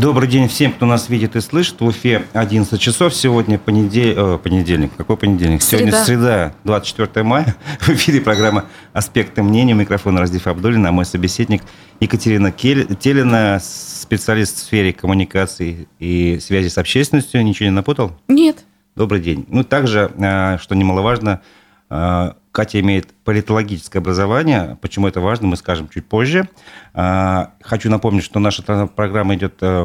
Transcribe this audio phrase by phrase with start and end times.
[0.00, 1.78] Добрый день всем, кто нас видит и слышит.
[1.78, 3.14] В Уфе 11 часов.
[3.14, 4.16] Сегодня понедельник.
[4.16, 4.92] О, понедельник.
[4.96, 5.60] Какой понедельник?
[5.60, 5.90] Среда.
[5.90, 7.54] Сегодня среда, 24 мая.
[7.80, 9.74] В эфире программа «Аспекты мнения».
[9.74, 11.60] Микрофон Раздиф Абдулин, а мой собеседник
[12.00, 17.44] Екатерина Телина, специалист в сфере коммуникации и связи с общественностью.
[17.44, 18.18] Ничего не напутал?
[18.26, 18.64] Нет.
[18.96, 19.44] Добрый день.
[19.50, 21.42] Ну, также, а, что немаловажно,
[21.90, 24.76] а, Катя имеет политологическое образование.
[24.80, 26.48] Почему это важно, мы скажем чуть позже.
[26.94, 29.84] А, хочу напомнить, что наша программа идет э,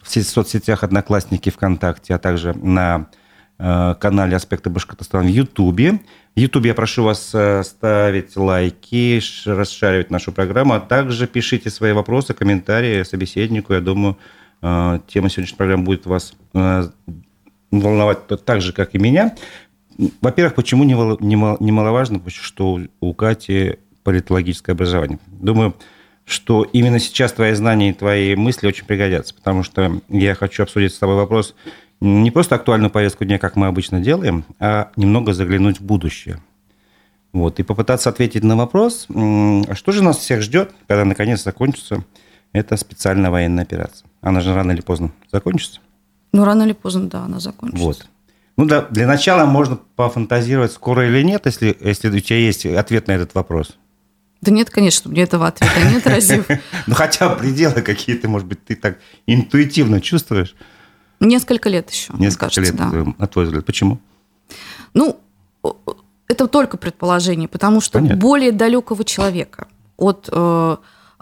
[0.00, 3.08] в соцсетях «Одноклассники», ВКонтакте, а также на
[3.58, 6.00] э, канале «Аспекты Башкортостана» в Ютубе.
[6.36, 11.92] В Ютубе я прошу вас э, ставить лайки, расшаривать нашу программу, а также пишите свои
[11.92, 13.72] вопросы, комментарии собеседнику.
[13.72, 14.16] Я думаю,
[14.60, 16.32] тема сегодняшней программы будет вас
[17.80, 19.34] волновать так же, как и меня.
[20.20, 25.18] Во-первых, почему немаловажно, что у Кати политологическое образование?
[25.26, 25.74] Думаю,
[26.24, 30.94] что именно сейчас твои знания и твои мысли очень пригодятся, потому что я хочу обсудить
[30.94, 31.54] с тобой вопрос
[32.00, 36.40] не просто актуальную повестку дня, как мы обычно делаем, а немного заглянуть в будущее.
[37.32, 42.04] Вот, и попытаться ответить на вопрос, а что же нас всех ждет, когда наконец закончится
[42.52, 44.06] эта специальная военная операция?
[44.20, 45.80] Она же рано или поздно закончится?
[46.32, 47.84] Ну, рано или поздно, да, она закончится.
[47.84, 48.06] Вот.
[48.56, 53.08] Ну да, для начала можно пофантазировать, скоро или нет, если, если у тебя есть ответ
[53.08, 53.76] на этот вопрос.
[54.40, 56.46] Да нет, конечно, меня этого ответа нет, Разив.
[56.86, 60.54] Ну хотя пределы какие-то, может быть, ты так интуитивно чувствуешь.
[61.18, 62.90] Несколько лет еще, Несколько лет, да.
[62.92, 63.64] Э, на твой взгляд.
[63.64, 63.98] Почему?
[64.92, 65.18] Ну,
[66.28, 68.18] это только предположение, потому что Понятно.
[68.18, 70.76] более далекого человека от э,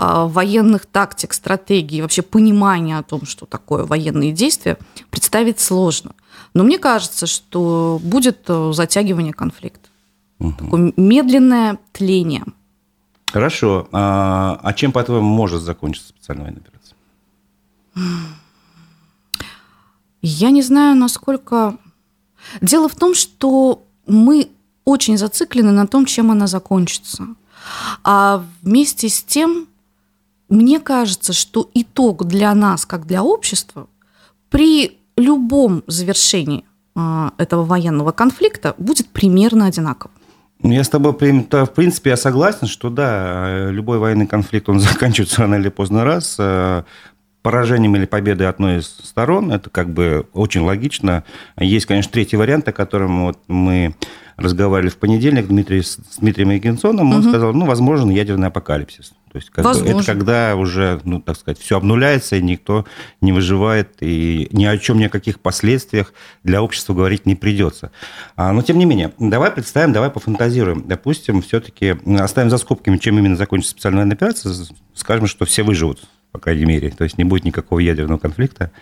[0.05, 4.79] военных тактик, стратегий, вообще понимания о том, что такое военные действия,
[5.11, 6.15] представить сложно.
[6.55, 9.89] Но мне кажется, что будет э, затягивание конфликта.
[10.39, 10.53] Угу.
[10.59, 12.45] Такое медленное тление.
[13.33, 13.89] Хорошо.
[13.93, 16.97] А, а чем, по-твоему, может закончиться специальная военная операция?
[20.21, 21.79] Я не знаю, насколько...
[22.61, 24.51] Дело в том, что мы
[24.85, 27.29] очень зациклены на том, чем она закончится.
[28.03, 29.69] А вместе с тем,
[30.53, 33.87] мне кажется, что итог для нас, как для общества,
[34.51, 36.65] при любом завершении
[36.95, 40.15] а, этого военного конфликта будет примерно одинаковым.
[40.63, 45.41] Ну, я с тобой, в принципе, я согласен, что да, любой военный конфликт, он заканчивается
[45.41, 46.85] рано или поздно раз а,
[47.43, 49.53] поражением или победой одной из сторон.
[49.53, 51.25] Это как бы очень логично.
[51.59, 53.95] Есть, конечно, третий вариант, о котором вот мы
[54.37, 57.11] разговаривали в понедельник Дмитрий, с Дмитрием Егенсоном.
[57.11, 57.29] Он угу.
[57.29, 59.13] сказал, ну, возможен ядерный апокалипсис.
[59.33, 62.85] То есть как бы, это когда уже, ну, так сказать, все обнуляется, и никто
[63.23, 66.13] не выживает, и ни о чем, ни о каких последствиях
[66.45, 67.93] для общества говорить не придется.
[68.37, 70.87] А, но тем не менее, давай представим, давай пофантазируем.
[70.87, 74.55] Допустим, все-таки оставим за скобками, чем именно закончится специальная операция,
[74.95, 76.01] скажем, что все выживут,
[76.33, 78.73] по крайней мере, то есть не будет никакого ядерного конфликта.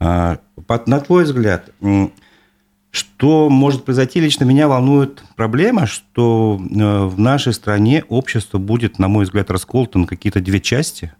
[0.00, 0.38] А,
[0.86, 1.70] на твой взгляд,
[2.90, 4.20] что может произойти?
[4.20, 9.98] Лично меня волнует проблема, что э, в нашей стране общество будет, на мой взгляд, расколото
[9.98, 11.12] на какие-то две части,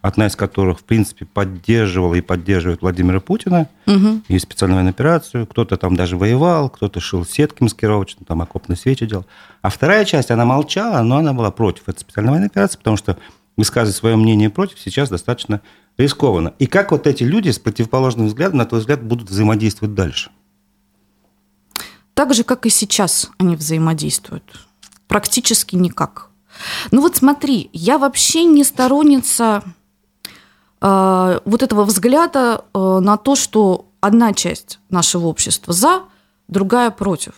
[0.00, 4.22] одна из которых, в принципе, поддерживала и поддерживает Владимира Путина угу.
[4.28, 5.46] и специальную военную операцию.
[5.46, 9.26] Кто-то там даже воевал, кто-то шил сетки маскировочные, там окопные свечи делал.
[9.60, 13.18] А вторая часть, она молчала, но она была против этой специальной военной операции, потому что
[13.56, 15.60] высказывать свое мнение против сейчас достаточно
[15.98, 16.54] рискованно.
[16.58, 20.30] И как вот эти люди с противоположным взглядом, на твой взгляд, будут взаимодействовать дальше?
[22.20, 24.44] так же, как и сейчас они взаимодействуют.
[25.08, 26.28] Практически никак.
[26.90, 29.62] Ну вот смотри, я вообще не сторонница
[30.82, 36.02] э, вот этого взгляда э, на то, что одна часть нашего общества за,
[36.46, 37.32] другая против.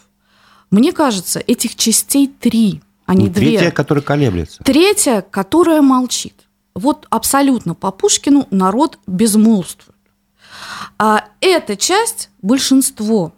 [0.72, 2.82] Мне кажется, этих частей три,
[3.14, 3.58] не, две.
[3.58, 4.62] Третья, которая колеблется.
[4.64, 6.34] Третья, которая молчит.
[6.74, 9.96] Вот абсолютно по Пушкину народ безмолвствует.
[10.98, 13.32] А эта часть большинство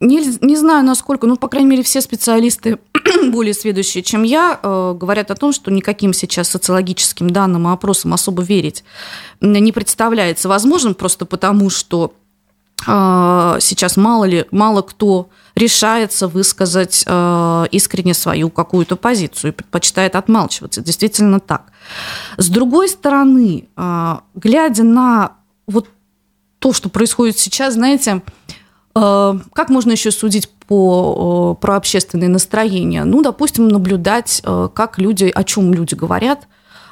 [0.00, 2.78] не, не знаю, насколько, ну, по крайней мере, все специалисты,
[3.32, 8.14] более сведущие, чем я, э, говорят о том, что никаким сейчас социологическим данным и опросам
[8.14, 8.84] особо верить
[9.40, 12.14] не представляется возможным, просто потому что
[12.80, 20.80] сейчас мало ли, мало кто решается высказать э, искренне свою какую-то позицию и предпочитает отмалчиваться.
[20.80, 21.72] Действительно так.
[22.36, 25.32] С другой стороны, э, глядя на
[25.66, 25.88] вот
[26.60, 28.22] то, что происходит сейчас, знаете,
[28.94, 33.04] как можно еще судить по, про общественное настроение?
[33.04, 34.42] Ну, допустим, наблюдать,
[34.74, 36.48] как люди, о чем люди говорят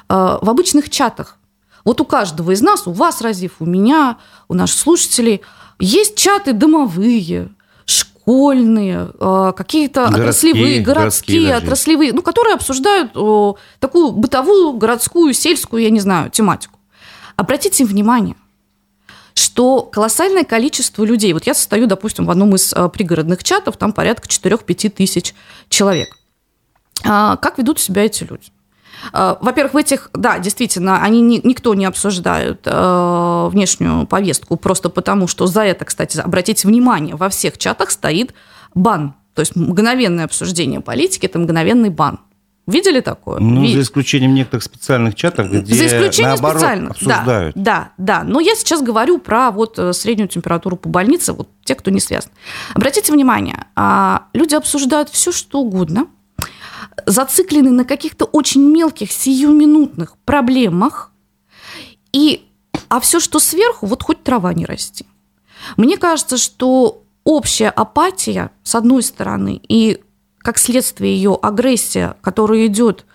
[0.07, 1.37] в обычных чатах.
[1.83, 4.17] Вот у каждого из нас, у вас, Разив, у меня,
[4.47, 5.41] у наших слушателей,
[5.79, 7.49] есть чаты домовые,
[7.85, 9.09] школьные,
[9.55, 13.13] какие-то отраслевые, городские, городские отраслевые, ну, которые обсуждают
[13.79, 16.77] такую бытовую, городскую, сельскую, я не знаю, тематику.
[17.37, 18.35] Обратите внимание,
[19.35, 23.93] что колоссальное количество людей, вот я состою, допустим, в одном из э, пригородных чатов, там
[23.93, 25.35] порядка 4-5 тысяч
[25.69, 26.17] человек.
[27.05, 28.47] А, как ведут себя эти люди?
[29.11, 34.89] А, во-первых, в этих, да, действительно, они не, никто не обсуждает э, внешнюю повестку, просто
[34.89, 38.33] потому что за это, кстати, обратите внимание, во всех чатах стоит
[38.73, 39.13] бан.
[39.33, 42.19] То есть мгновенное обсуждение политики– это мгновенный бан.
[42.67, 43.39] Видели такое?
[43.39, 43.75] Ну, Вид...
[43.75, 46.91] за исключением некоторых специальных чатов, где за исключением наоборот специальных.
[46.91, 47.55] обсуждают.
[47.55, 48.23] Да, да, да.
[48.25, 52.01] Но я сейчас говорю про вот э, среднюю температуру по больнице, вот те, кто не
[52.01, 52.29] связан.
[52.73, 56.07] Обратите внимание, а, люди обсуждают все, что угодно,
[57.07, 61.11] зациклены на каких-то очень мелких, сиюминутных проблемах,
[62.11, 62.45] и,
[62.89, 65.05] а все, что сверху, вот хоть трава не расти.
[65.77, 70.01] Мне кажется, что общая апатия, с одной стороны, и
[70.39, 73.05] как следствие ее агрессия, которая идет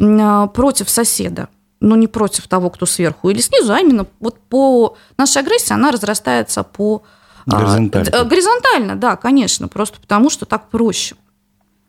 [0.00, 1.48] а, против соседа,
[1.80, 5.92] но не против того, кто сверху или снизу, а именно вот по нашей агрессии она
[5.92, 7.02] разрастается по
[7.46, 8.10] а, горизонтально.
[8.12, 11.16] А, горизонтально, да, конечно, просто потому что так проще.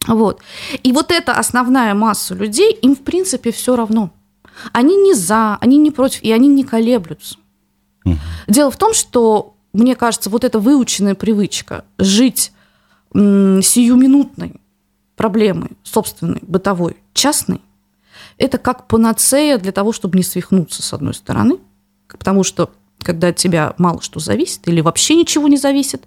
[0.07, 0.42] Вот.
[0.83, 4.12] И вот эта основная масса людей, им в принципе все равно.
[4.74, 7.38] Они не за, они не против, и они не колеблются.
[8.06, 8.15] Угу.
[8.48, 12.51] Дело в том, что, мне кажется, вот эта выученная привычка жить
[13.13, 14.59] сиюминутной
[15.15, 17.62] проблемы собственной, бытовой, частной,
[18.38, 21.57] это как панацея для того, чтобы не свихнуться, с одной стороны,
[22.07, 26.03] потому что когда от тебя мало что зависит или вообще ничего не зависит,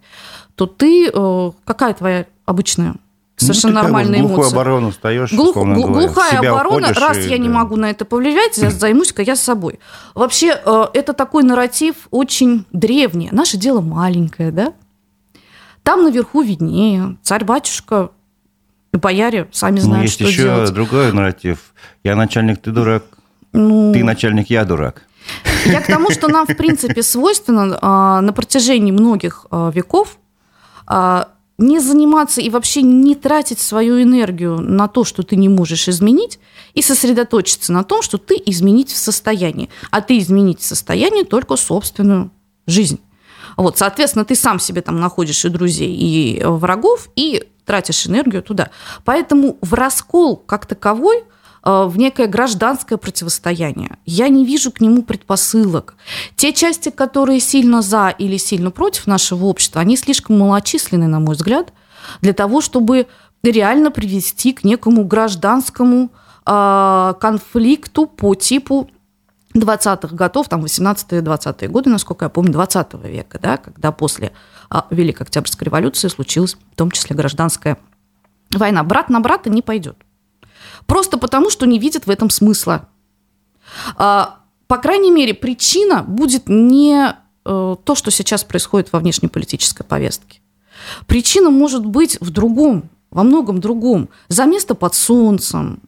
[0.55, 1.11] то ты...
[1.13, 2.97] Э, какая твоя обычная
[3.41, 4.37] совершенно ну, нормальная эмоция.
[4.37, 7.39] глухую оборону встаешь, Глух, Глухая оборона, раз и, я да.
[7.39, 9.81] не могу на это повлиять, я займусь-ка я собой.
[10.15, 13.29] Вообще, э, это такой нарратив очень древний.
[13.33, 14.73] Наше дело маленькое, да?
[15.83, 17.17] Там наверху виднее.
[17.23, 18.11] Царь-батюшка
[18.93, 20.73] бояре сами ну, знают, Но есть что еще делать.
[20.73, 21.59] другой нарратив.
[22.05, 23.05] Я начальник, ты дурак.
[23.53, 25.03] Ну, ты начальник, я дурак.
[25.65, 30.19] Я к тому, что нам, в принципе, свойственно а, на протяжении многих а, веков
[30.87, 31.29] а,
[31.61, 36.41] не заниматься и вообще не тратить свою энергию на то, что ты не можешь изменить,
[36.73, 39.69] и сосредоточиться на том, что ты изменить в состоянии.
[39.91, 42.31] А ты изменить в состоянии только собственную
[42.67, 43.01] жизнь.
[43.57, 48.71] Вот, соответственно, ты сам себе там находишь и друзей, и врагов, и тратишь энергию туда.
[49.05, 51.23] Поэтому в раскол как таковой э,
[51.63, 53.99] в некое гражданское противостояние.
[54.07, 55.95] Я не вижу к нему предпосылок.
[56.37, 61.35] Те части, которые сильно за или сильно против нашего общества, они слишком малочисленны, на мой
[61.35, 61.73] взгляд,
[62.23, 63.07] для того, чтобы
[63.43, 66.11] реально привести к некому гражданскому
[66.47, 68.91] э, конфликту по типу
[69.55, 74.33] 20-х годов, там 18-20-е годы, насколько я помню, 20 века, да, когда после
[74.69, 77.79] а, Великой Октябрьской революции случилась в том числе гражданская
[78.53, 78.85] война.
[78.85, 79.97] Брат на брата не пойдет.
[80.87, 82.89] Просто потому, что не видит в этом смысла.
[83.97, 87.15] А, по крайней мере, причина будет не
[87.45, 90.41] э, то, что сейчас происходит во внешнеполитической повестке.
[91.07, 94.09] Причина может быть в другом, во многом другом.
[94.29, 95.81] За место под солнцем,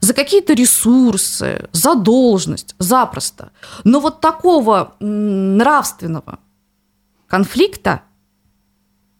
[0.00, 3.52] за какие-то ресурсы, за должность, запросто.
[3.84, 6.38] Но вот такого нравственного
[7.26, 8.02] конфликта,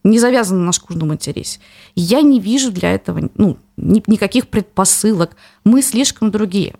[0.04, 1.58] не завязанного на шкурном интересе,
[1.96, 5.36] я не вижу для этого ну, никаких предпосылок.
[5.64, 6.74] Мы слишком другие.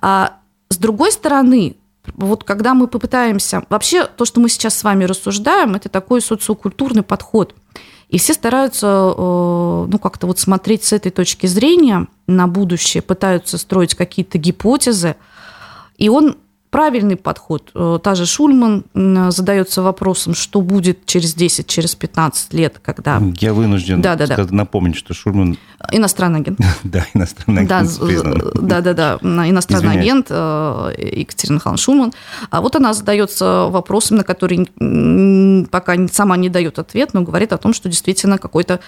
[0.00, 0.38] А
[0.68, 1.76] с другой стороны,
[2.14, 3.64] вот когда мы попытаемся...
[3.68, 7.54] Вообще, то, что мы сейчас с вами рассуждаем, это такой социокультурный подход.
[8.08, 13.58] И все стараются э, ну, как-то вот смотреть с этой точки зрения на будущее, пытаются
[13.58, 15.16] строить какие-то гипотезы.
[15.96, 16.36] И он
[16.72, 17.70] правильный подход.
[17.74, 18.84] Э, та же Шульман
[19.30, 23.22] задается вопросом, что будет через 10, через 15 лет, когда...
[23.38, 24.46] Я вынужден да, да, да.
[24.50, 25.58] напомнить, что Шульман...
[25.90, 26.58] Иностранный агент.
[26.84, 27.98] да, иностранный агент
[28.54, 32.12] да, да, да, иностранный агент э, Екатерина Хан Шульман.
[32.50, 34.68] А вот она задается вопросом, на который
[35.70, 38.80] пока сама не дает ответ, но говорит о том, что действительно какой-то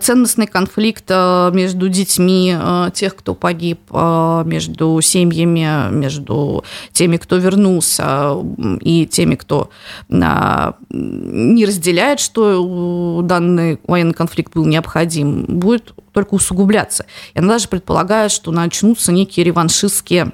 [0.00, 2.56] ценностный конфликт э, между детьми
[2.94, 8.34] тех, кто погиб, между семьями, между теми, кто вернулся,
[8.80, 9.70] и теми, кто
[10.08, 17.06] не разделяет, что данный военный конфликт был необходим, будет только усугубляться.
[17.34, 20.32] И она даже предполагает, что начнутся некие реваншистские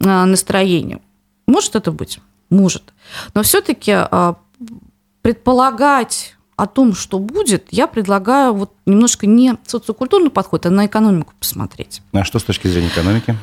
[0.00, 1.00] а, настроения.
[1.46, 2.20] Может это быть?
[2.50, 2.92] Может.
[3.34, 4.36] Но все-таки а,
[5.22, 11.32] предполагать о том, что будет, я предлагаю вот немножко не социокультурный подход, а на экономику
[11.38, 12.02] посмотреть.
[12.12, 13.36] А что с точки зрения экономики?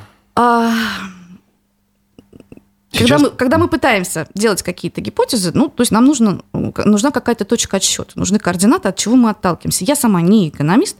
[2.97, 7.45] Когда мы, когда мы пытаемся делать какие-то гипотезы, ну, то есть нам нужно, нужна какая-то
[7.45, 9.85] точка отсчета, нужны координаты, от чего мы отталкиваемся.
[9.85, 10.97] Я сама не экономист,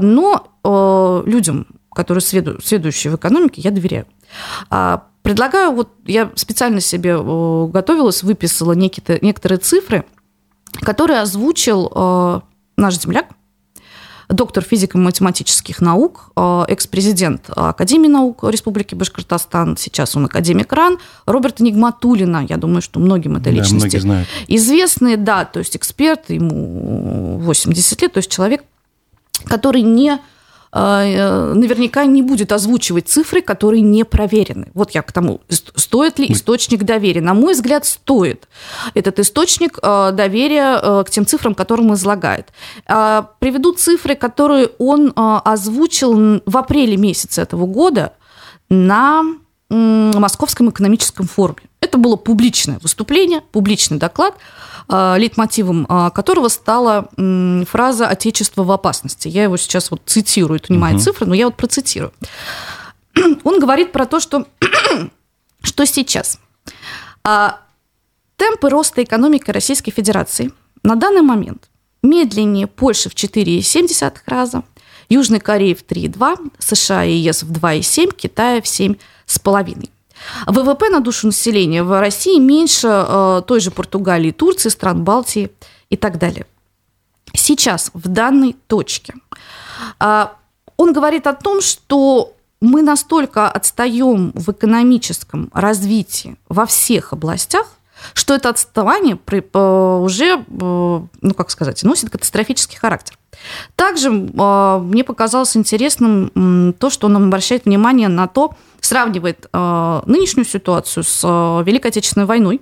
[0.00, 4.06] но э, людям, которые следуют, следующие в экономике, я доверяю.
[4.70, 10.04] А, Предлагаю, вот я специально себе готовилась, выписала некие, некоторые цифры,
[10.82, 12.44] которые озвучил
[12.76, 13.26] наш земляк,
[14.28, 22.44] доктор физико-математических наук, э, экс-президент Академии наук Республики Башкортостан, сейчас он академик РАН, Роберт Нигматулина,
[22.48, 28.12] я думаю, что многим это личности да, известные, да, то есть эксперт, ему 80 лет,
[28.12, 28.64] то есть человек,
[29.44, 30.18] который не
[30.72, 34.68] наверняка не будет озвучивать цифры, которые не проверены.
[34.74, 37.20] Вот я к тому, стоит ли источник доверия.
[37.20, 38.48] На мой взгляд, стоит
[38.94, 42.52] этот источник э, доверия э, к тем цифрам, которые он излагает.
[42.86, 48.12] Приведу цифры, которые он озвучил в апреле месяце этого года
[48.68, 49.22] на
[49.68, 51.62] Московском экономическом форуме.
[51.96, 54.34] Это было публичное выступление, публичный доклад–
[54.88, 57.08] а, лейтмотивом а, которого стала
[57.66, 59.26] фраза «отечество в опасности».
[59.26, 61.00] Я его сейчас вот цитирую, это не мои угу.
[61.00, 62.12] цифры, но я вот процитирую.
[63.44, 64.46] Он говорит про то, что,
[65.62, 66.38] что сейчас
[67.24, 67.60] а,
[68.36, 70.52] темпы роста экономики Российской Федерации
[70.84, 71.68] на данный момент
[72.02, 74.62] медленнее Польши в 4,7 раза,
[75.08, 79.88] Южной Кореи в 3,2, США и ЕС в 2,7, Китая в 7,5.
[80.46, 85.50] ВВП на душу населения в России меньше э, той же Португалии, Турции, стран Балтии
[85.90, 86.46] и так далее.
[87.34, 89.14] Сейчас, в данной точке,
[90.00, 90.26] э,
[90.76, 97.66] он говорит о том, что мы настолько отстаем в экономическом развитии во всех областях,
[98.12, 103.18] что это отставание э, уже, ну как сказать, носит катастрофический характер.
[103.74, 108.54] Также мне показалось интересным то, что он обращает внимание на то,
[108.86, 112.60] сравнивает э, нынешнюю ситуацию с э, Великой Отечественной войной,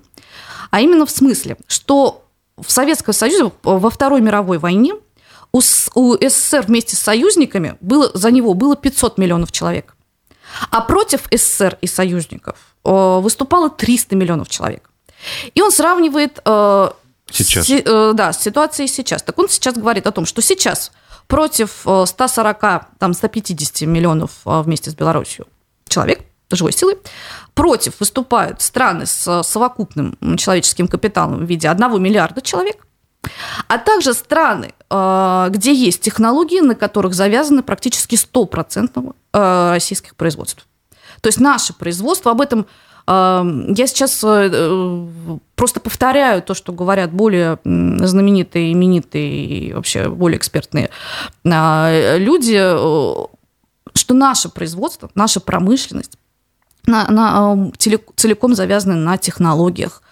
[0.71, 2.25] а именно в смысле, что
[2.61, 4.95] в Советском Союзе во Второй мировой войне
[5.53, 5.61] у,
[5.95, 9.97] у СССР вместе с союзниками было, за него было 500 миллионов человек,
[10.71, 14.91] а против СССР и союзников э, выступало 300 миллионов человек.
[15.55, 16.91] И он сравнивает э,
[17.31, 17.67] сейчас.
[17.67, 19.23] С, э, да, с ситуацией сейчас.
[19.23, 20.93] Так он сейчас говорит о том, что сейчас
[21.29, 25.47] против 140, э, там, 150 миллионов э, вместе с Беларусью
[25.95, 26.21] человек
[26.51, 26.99] живой силы.
[27.55, 32.85] Против выступают страны с совокупным человеческим капиталом в виде 1 миллиарда человек,
[33.69, 40.67] а также страны, э, где есть технологии, на которых завязаны практически 100% э, российских производств.
[41.21, 42.67] То есть наше производство, об этом
[43.07, 44.19] э, я сейчас
[45.55, 50.91] просто повторяю то, что говорят более знаменитые, именитые и вообще более экспертные
[51.45, 52.59] люди,
[53.95, 56.19] что наше производство, наша промышленность
[56.87, 60.03] на, на, целиком завязаны на технологиях,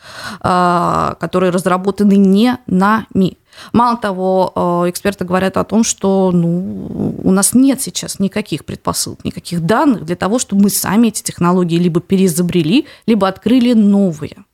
[0.41, 3.37] а, которые разработаны не нами.
[3.73, 9.25] Мало того, а, эксперты говорят о том, что ну, у нас нет сейчас никаких предпосылок,
[9.25, 14.45] никаких данных для того, чтобы мы сами эти технологии либо переизобрели, либо открыли новые.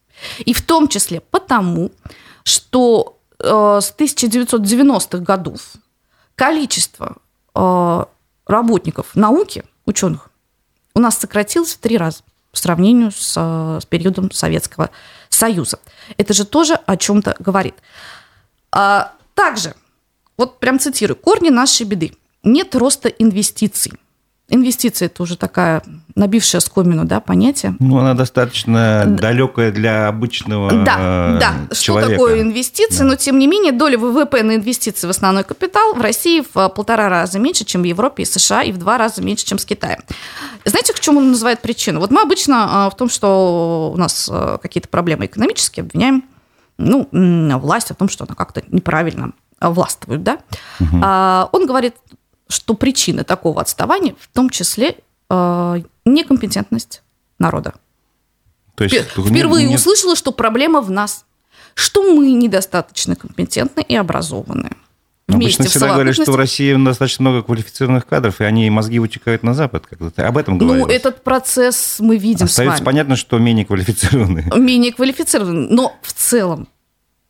[0.45, 1.93] И в том числе потому,
[2.43, 5.61] что а, с 1990-х годов
[6.35, 7.17] количество
[8.49, 10.31] работников науки, ученых,
[10.95, 14.91] у нас сократилось в три раза по сравнению с, с периодом Советского
[15.29, 15.79] Союза.
[16.17, 17.75] Это же тоже о чем-то говорит.
[18.73, 19.75] А, также,
[20.37, 22.17] вот прям цитирую, корни нашей беды.
[22.43, 23.93] Нет роста инвестиций–
[24.51, 25.83] Инвестиции– это уже такая
[26.15, 27.77] набившая скомину, да, понятие.
[27.81, 29.17] Ну, она достаточно да.
[29.17, 31.75] далекая для обычного Да, да.
[31.75, 33.01] Что такое инвестиции?
[33.01, 33.05] Да.
[33.05, 37.11] Но, тем не менее, доля ВВП на инвестиции в основной капитал в России в полтора
[37.11, 40.01] раза меньше, чем в Европе и США, и в два раза меньше, чем с Китаем.
[40.65, 42.01] Знаете, к чему он называет причину?
[42.01, 44.31] Вот мы обычно а, в том, что у нас
[44.63, 46.25] какие-то проблемы экономические, обвиняем
[46.79, 47.07] ну,
[47.59, 50.39] власть в том, что она как-то неправильно властвует, да?
[50.81, 50.97] Угу.
[50.97, 51.97] Он говорит,
[52.49, 54.97] что причина такого отставания в том числе
[55.31, 57.03] э, некомпетентность
[57.39, 57.75] народа.
[58.75, 59.77] То есть, Впервые не, не...
[59.77, 61.25] услышала, что проблема в нас,
[61.75, 64.71] что мы недостаточно компетентны и образованы.
[65.29, 69.53] Обычно всегда говорят, что в России достаточно много квалифицированных кадров, и они мозги утекают на
[69.53, 69.87] Запад.
[69.87, 70.87] Как ты об этом говоришь.
[70.87, 72.87] Ну, этот процесс мы видим Остается с вами.
[72.87, 74.51] понятно, что менее квалифицированные.
[74.57, 75.69] Менее квалифицированные.
[75.69, 76.69] Но в целом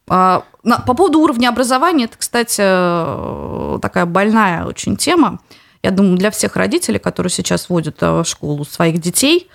[0.08, 5.40] по поводу уровня образования, это, кстати, э, такая больная очень тема.
[5.82, 9.48] Я думаю, для всех родителей, которые сейчас водят э, в школу своих детей,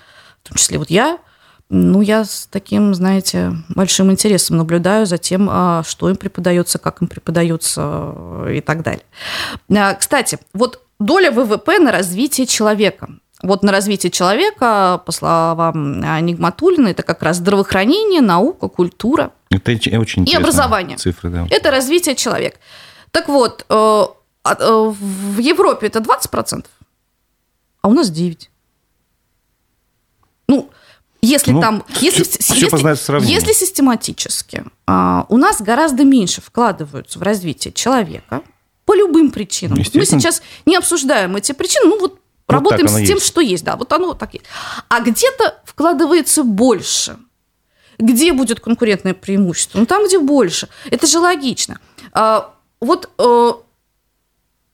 [0.43, 1.19] в том числе вот я,
[1.69, 7.01] ну, я с таким, знаете, большим интересом наблюдаю за тем, а, что им преподается, как
[7.01, 9.03] им преподается э, и так далее.
[9.75, 13.09] А, кстати, вот доля ВВП на развитие человека.
[13.41, 19.31] Вот на развитие человека, по словам Нигматулина, это как раз здравоохранение, наука, культура.
[19.57, 20.97] Это очень И образование.
[20.97, 21.47] Цифры, да.
[21.49, 22.57] Это развитие человека.
[23.11, 24.05] Так вот, э,
[24.45, 26.65] э, в Европе это 20%,
[27.81, 28.49] а у нас 9%.
[30.47, 30.69] Ну,
[31.21, 33.33] если Ну, там, если, всё если, познать в сравнении.
[33.33, 38.41] если систематически а, у нас гораздо меньше вкладываются в развитие человека
[38.85, 39.77] по любым причинам.
[39.77, 43.25] Мы сейчас не обсуждаем эти причины, ну вот работаем так с тем, есть.
[43.25, 44.45] что есть, да, вот оно так есть.
[44.89, 47.17] А где-то вкладывается больше.
[47.99, 49.79] Где будет конкурентное преимущество?
[49.79, 50.67] Ну, там, где больше.
[50.91, 51.79] Это же логично.
[52.11, 53.51] А, вот, э,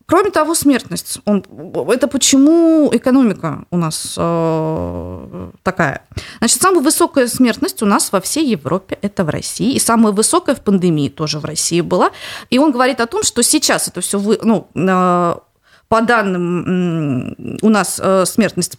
[0.06, 1.20] кроме того, смертность.
[1.26, 1.44] Он,
[1.90, 6.06] это почему экономика у нас э, такая?
[6.40, 9.74] Значит, самая высокая смертность у нас во всей Европе– это в России.
[9.74, 12.12] И самая высокая в пандемии тоже в России была.
[12.50, 15.36] И он говорит о том, что сейчас это все, вы, ну, э,
[15.88, 18.78] по данным, у нас э, смертность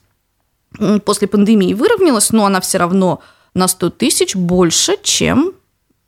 [1.04, 3.20] после пандемии выровнялась, но она все равно
[3.54, 5.52] на 100 тысяч больше, чем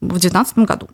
[0.00, 0.88] в 2019 году.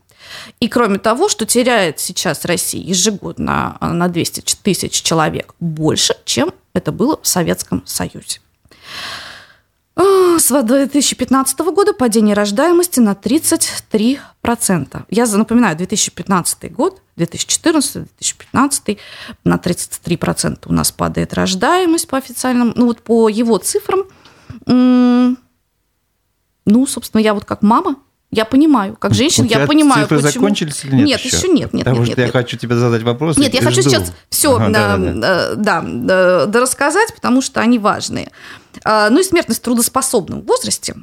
[0.59, 6.15] И кроме того, что теряет сейчас Россия ежегодно а, на 200 ч- тысяч человек больше,
[6.25, 8.39] чем это было в Советском Союзе.
[9.95, 14.19] А, С 2015 года падение рождаемости на 33%.
[15.09, 18.97] Я напоминаю, 2015 год, 2014-2015,
[19.43, 24.03] на 33% у нас падает рождаемость по официальным, ну вот по его цифрам.
[26.69, 27.95] Ну, собственно, я вот как мама,
[28.31, 30.43] я понимаю, как женщина, я понимаю, цифры почему.
[30.43, 31.35] закончились или нет Нет, еще?
[31.35, 32.33] еще нет, нет, Потому нет, что я нет.
[32.33, 33.37] хочу тебе задать вопрос.
[33.37, 33.89] Нет, я и хочу жду.
[33.89, 35.55] сейчас все Ага, да, да-да-да.
[35.55, 38.31] да, да, да, рассказать, потому что они важные.
[38.83, 40.95] А, Ну и смертность в трудоспособном возрасте.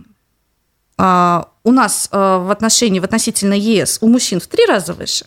[0.99, 5.27] А, У нас а, в отношении, в относительно ЕС у мужчин в три раза выше,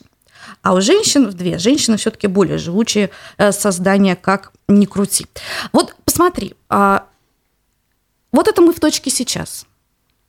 [0.62, 1.58] а у женщин в две.
[1.58, 5.26] Женщины все-таки более живучие э, создания, как ни крути.
[5.72, 7.04] Вот посмотри, а,
[8.32, 9.66] вот это мы в точке сейчас.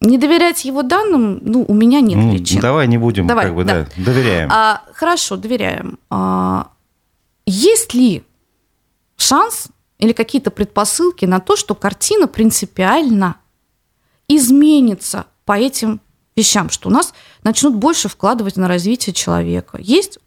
[0.02, 2.60] Не доверять его данным, ну, у меня нет Ну, причин.
[2.60, 3.86] Давай не будем, Давай, как бы, да.
[3.96, 4.50] да, доверяем.
[4.52, 6.00] А, хорошо, доверяем.
[6.10, 6.72] А,
[7.46, 8.24] есть ли
[9.16, 9.68] шанс
[10.00, 13.36] или какие-то предпосылки на то, что картина принципиально
[14.28, 16.02] изменится по этим
[16.36, 19.78] вещам, что у нас начнут больше вкладывать на развитие человека?
[19.80, 20.18] Есть?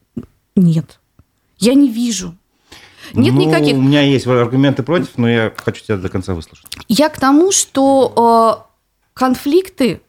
[0.54, 1.00] Нет.
[1.58, 2.37] Я не вижу.
[3.13, 3.76] Нет Ну, никаких.
[3.76, 6.67] У меня есть аргументы против, но я хочу тебя до конца выслушать.
[6.87, 8.74] Я к тому, что э,
[9.15, 10.03] конфликты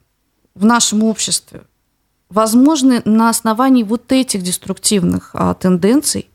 [0.53, 1.63] в нашем обществе
[2.29, 6.29] возможны на основании вот этих деструктивных а, тенденций,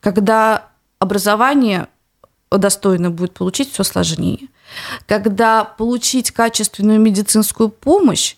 [0.00, 1.88] когда образование
[2.50, 4.48] достойно будет получить все сложнее,
[5.06, 8.36] когда получить качественную медицинскую помощь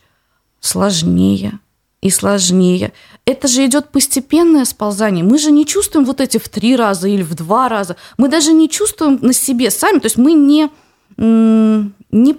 [0.61, 1.59] сложнее
[2.01, 2.93] и сложнее.
[3.25, 5.25] Это же идет постепенное сползание.
[5.25, 7.97] Мы же не чувствуем вот эти в три раза или в два раза.
[8.19, 9.99] Мы даже не чувствуем на себе сами.
[9.99, 10.71] То есть мы не,
[12.15, 12.37] не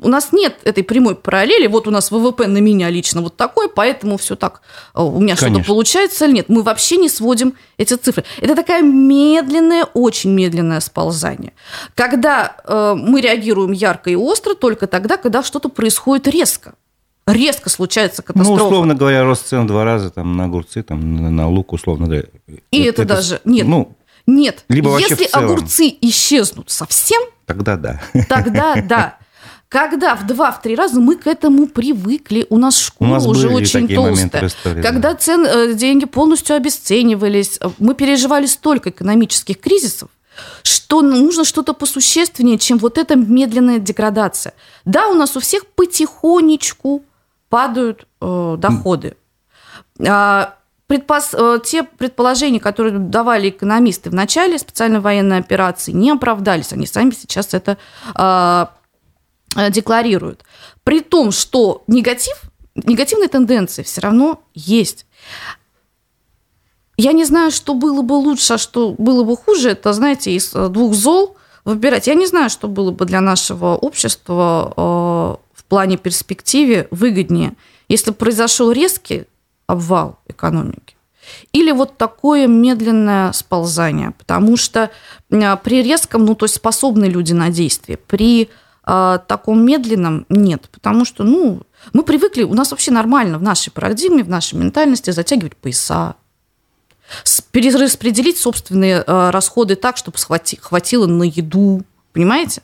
[0.00, 1.66] у нас нет этой прямой параллели.
[1.66, 4.60] Вот у нас ВВП на меня лично вот такой, поэтому все так
[4.94, 6.48] э, у меня что-то получается или нет.
[6.48, 8.24] Мы вообще не сводим эти цифры.
[8.40, 11.54] Это такая медленное, очень медленное сползание.
[11.94, 16.74] Когда э, мы реагируем ярко и остро только тогда, когда что-то происходит резко.
[17.26, 18.64] Резко случается Ну, катастрофа.
[18.64, 22.04] условно говоря, рост цен в два раза там, на огурцы, там, на, на лук, условно
[22.06, 22.24] говоря.
[22.70, 23.66] И это даже- нет.
[23.66, 28.00] Ну, Нет, Либо если огурцы исчезнут совсем, тогда да.
[28.28, 29.18] тогда да.
[29.68, 33.88] Когда в два-три раза мы к этому привыкли, у нас шкура У нас уже очень
[33.88, 34.46] в толстая.
[34.46, 40.10] истории, Когда цен, э, деньги полностью обесценивались, э, мы переживали столько экономических кризисов,
[40.62, 44.54] что нужно что-то посущественнее, чем вот эта медленная деградация.
[44.84, 47.02] Да, у нас у всех потихонечку
[47.48, 49.16] падают э, доходы.
[50.06, 50.54] А,
[50.88, 56.72] предпос- э, те предположения, которые давали экономисты в начале специальной военной операции, не оправдались.
[56.72, 57.78] Они сами сейчас это
[58.14, 58.72] а,
[59.56, 60.44] э, декларируют.
[60.84, 62.34] При том, что негатив,
[62.74, 65.06] негативные тенденции все равно есть.
[66.96, 69.70] Я не знаю, что было бы лучше, а что было бы хуже.
[69.70, 72.06] Это, знаете, из э, двух зол выбирать.
[72.06, 74.80] Я не знаю, что было бы для нашего общества э,
[75.54, 77.54] в плане перспективе выгоднее,
[77.88, 79.24] если произошел резкий
[79.66, 80.96] обвал экономики.
[81.52, 84.90] Или вот такое медленное сползание, потому что
[85.30, 88.50] э, при резком, ну то есть способны люди на действие, при
[88.86, 93.70] э, таком медленном нет, потому что, ну, мы привыкли, у нас вообще нормально в нашей
[93.70, 96.16] парадигме, в нашей ментальности затягивать пояса,
[97.52, 102.62] перераспределить собственные э, расходы так, чтобы хватило на еду, понимаете?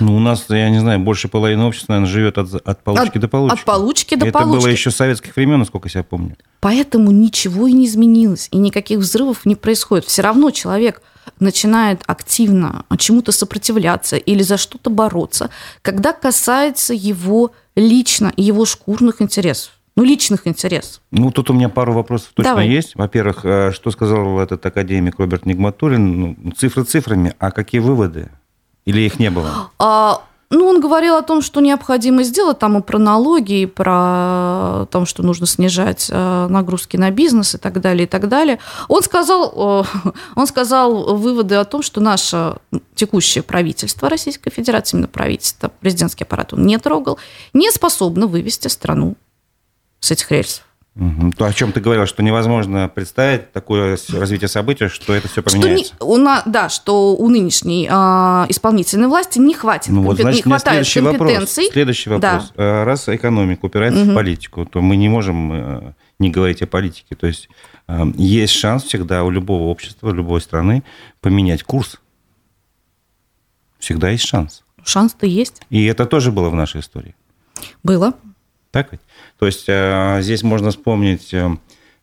[0.00, 3.20] Ну, у нас, я не знаю, больше половины общества, наверное, живет от, от получки От-
[3.20, 3.58] до получки.
[3.58, 4.70] от получки до Это было получки.
[4.70, 6.36] еще с советских времен, насколько я себя помню.
[6.60, 10.04] Поэтому ничего и не изменилось, и никаких взрывов не происходит.
[10.06, 11.02] Все равно человек
[11.38, 15.50] начинает активно чему-то сопротивляться или за что-то бороться,
[15.82, 19.72] когда касается его лично и его шкурных интересов.
[19.96, 21.02] Ну, личных интересов.
[21.10, 22.68] Ну, тут у меня пару вопросов точно Давай.
[22.68, 22.94] есть.
[22.94, 26.20] Во-первых, э, что сказал этот академик Роберт Нигматуллин?
[26.20, 28.30] Ну, цифры цифрами, а какие выводы?
[28.84, 29.70] Или их не было?
[29.78, 34.86] А Ну, он говорил о том, что необходимо сделать, там и про налоги, и про
[34.90, 38.58] то, что нужно снижать э, нагрузки на бизнес и так далее, и так далее.
[38.88, 42.56] Он сказал, э, он сказал выводы о том, что наше
[42.96, 47.20] текущее правительство Российской Федерации, именно правительство, президентский аппарат он не трогал,
[47.52, 49.14] не способно вывести страну
[50.00, 50.64] с этих рельсов.
[50.96, 51.32] Угу.
[51.36, 55.94] То, о чем ты говорил, что невозможно представить такое развитие событий, что это все поменяется.
[55.94, 60.18] Что не, у на, да, что у нынешней э, исполнительной власти не хватит, ну, вот,
[60.18, 61.62] значит, не хватает следующий компетенций.
[61.64, 62.52] Вопрос, следующий вопрос.
[62.56, 62.84] Да.
[62.84, 64.10] Раз экономика упирается угу.
[64.10, 67.14] в политику, то мы не можем э, не говорить о политике.
[67.14, 67.48] То есть
[67.86, 70.82] э, есть шанс всегда у любого общества, любой страны
[71.20, 72.00] поменять курс.
[73.78, 74.64] Всегда есть шанс.
[74.84, 75.62] Шанс-то есть.
[75.70, 77.14] И это тоже было в нашей истории.
[77.84, 78.14] Было.
[78.70, 79.00] Так ведь?
[79.38, 81.50] То есть э, здесь можно вспомнить э,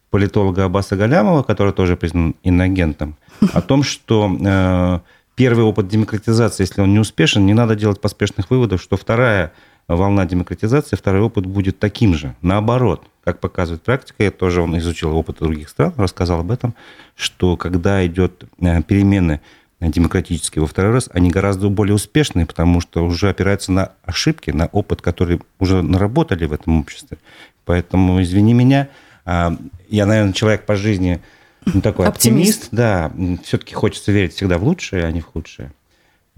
[0.10, 3.16] политолога Аббаса Галямова, который тоже признан иногентом,
[3.54, 5.00] о том, что э,
[5.36, 9.54] первый опыт демократизации, если он не успешен, не надо делать поспешных выводов, что вторая
[9.88, 12.36] волна демократизации, второй опыт будет таким же.
[12.42, 16.74] Наоборот, как показывает практика, я тоже он изучил опыт других стран, рассказал об этом,
[17.16, 19.40] что когда идет перемены
[19.80, 24.68] демократические во второй раз, они гораздо более успешные, потому что уже опираются на ошибки, на
[24.68, 27.18] опыт, который уже наработали в этом обществе.
[27.66, 28.90] Поэтому, извини меня,
[29.26, 29.56] а,
[29.90, 31.20] я, наверное, человек по жизни
[31.66, 32.66] ну, такой оптимист.
[32.66, 32.70] оптимист.
[32.72, 33.12] Да,
[33.44, 35.72] все-таки хочется верить всегда в лучшее, а не в худшее.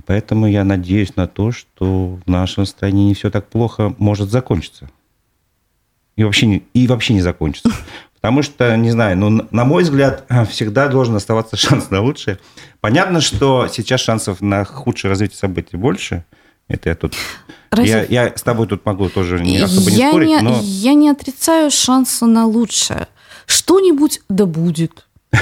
[0.06, 4.90] Поэтому я надеюсь на то, что в нашей стране не все так плохо может закончиться.
[6.16, 7.72] И вообще не, и вообще не закончится.
[8.22, 12.40] Потому что, не знаю, ну, на мой взгляд, всегда должен оставаться шанс на лучшее.
[12.82, 16.26] Понятно, что сейчас шансов на худшее развитие событий больше.
[16.68, 17.16] Это я тут...
[17.72, 18.08] Разве...
[18.10, 20.60] Я, я с тобой тут могу тоже не, особо не я спорить, не, но...
[20.62, 23.08] Я не отрицаю шанса на лучшее.
[23.46, 25.06] Что-нибудь да будет.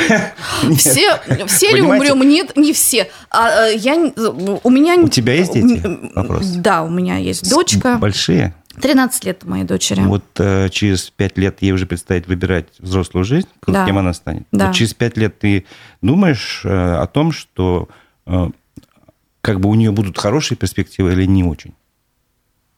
[0.78, 2.22] Все, все ли умрем?
[2.22, 3.10] Нет, не все.
[3.30, 4.98] А, э, я, у меня...
[4.98, 5.82] У тебя есть дети?
[6.14, 6.46] Вопрос.
[6.48, 7.96] Да, у меня есть дочка.
[7.96, 8.54] Большие?
[8.82, 10.02] 13 лет моей дочери.
[10.02, 13.86] Вот э, через 5 лет ей уже предстоит выбирать взрослую жизнь, да.
[13.86, 14.46] кем она станет.
[14.52, 14.68] Да.
[14.68, 15.66] Вот через 5 лет ты
[16.02, 17.90] думаешь э, о том, что
[18.26, 18.50] э,
[19.42, 21.74] как бы у нее будут хорошие перспективы или не очень?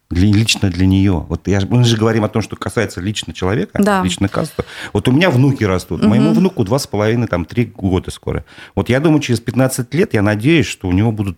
[0.09, 1.25] Для, лично для нее.
[1.29, 4.01] Вот я, мы же говорим о том, что касается лично человека, да.
[4.03, 4.65] лично каста.
[4.91, 6.01] Вот у меня внуки растут.
[6.01, 6.09] Угу.
[6.09, 8.43] Моему внуку два с половиной, там, три года скоро.
[8.73, 11.37] Вот я думаю, через 15 лет я надеюсь, что у него будут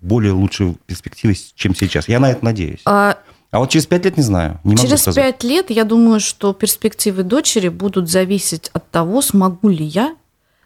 [0.00, 2.08] более лучшие перспективы, чем сейчас.
[2.08, 2.80] Я на это надеюсь.
[2.84, 3.18] А
[3.54, 4.58] а вот через пять лет не знаю.
[4.64, 9.84] Не через пять лет я думаю, что перспективы дочери будут зависеть от того, смогу ли
[9.84, 10.16] я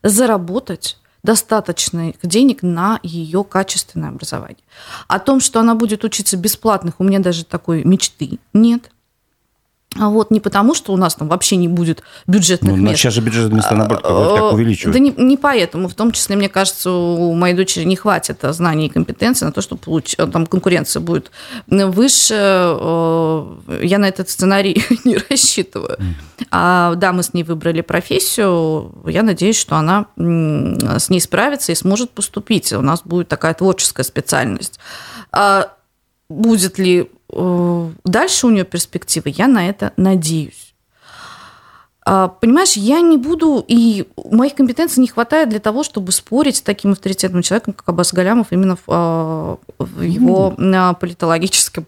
[0.03, 4.65] заработать достаточно денег на ее качественное образование.
[5.07, 8.91] О том, что она будет учиться бесплатных, у меня даже такой мечты нет.
[9.97, 12.99] А вот не потому, что у нас там вообще не будет бюджетных ну, мест.
[12.99, 14.93] Сейчас же бюджетные места, наоборот, как увеличивают.
[14.93, 15.89] Да не, не поэтому.
[15.89, 19.63] В том числе, мне кажется, у моей дочери не хватит знаний и компетенций на то,
[19.63, 20.15] чтобы получ...
[20.17, 21.31] там конкуренция будет
[21.67, 22.35] выше.
[22.35, 25.97] Я на этот сценарий не рассчитываю.
[26.51, 28.93] А, да, мы с ней выбрали профессию.
[29.07, 32.73] Я надеюсь, что она с ней справится и сможет поступить.
[32.75, 34.79] У нас будет такая творческая специальность.
[35.33, 35.73] А
[36.29, 40.69] будет ли Э, дальше у нее перспективы, я на это надеюсь.
[42.11, 46.63] А, понимаешь, я не буду, и моих компетенций не хватает для того, чтобы спорить с
[46.63, 50.99] таким авторитетным человеком, как Аббас Галямов, именно в, а, в его mm.
[50.99, 51.85] политологическом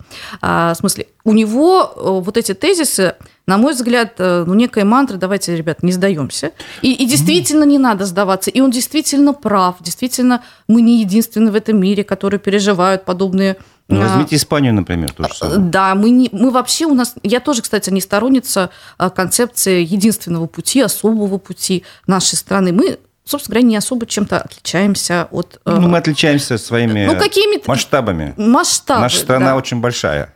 [0.74, 1.06] смысле.
[1.24, 3.14] У него э, вот эти тезисы,
[3.46, 6.52] на мой взгляд, э, ну, некая мантра, давайте, ребят, не сдаемся.
[6.82, 8.50] И, и действительно не надо сдаваться.
[8.50, 9.76] И он действительно прав.
[9.80, 13.56] Действительно, мы не единственные в этом мире, которые переживают подобные
[13.90, 15.58] ну, возьмите Испанию, например, тоже самое.
[15.58, 17.14] Да, мы, не, мы вообще у нас...
[17.22, 22.72] Я тоже, кстати, не сторонница а, концепции единственного пути, особого пути нашей страны.
[22.72, 25.60] Мы собственно говоря, не особо чем-то отличаемся от...
[25.64, 28.34] Ну, мы отличаемся своими ну, какими масштабами.
[28.36, 29.56] Масштабы, Наша страна да.
[29.56, 30.34] очень большая.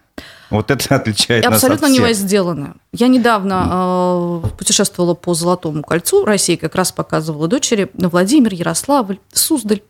[0.51, 2.17] Вот это отличает Абсолютно нас от всех.
[2.17, 2.77] сделано.
[2.93, 6.25] Я недавно э, путешествовала по Золотому кольцу.
[6.25, 9.83] Россия как раз показывала дочери Владимир, Ярославль, Суздаль.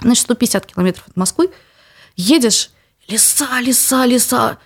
[0.00, 1.50] Значит, 150 километров от Москвы.
[2.16, 2.70] Едешь
[3.08, 4.58] леса, леса, леса,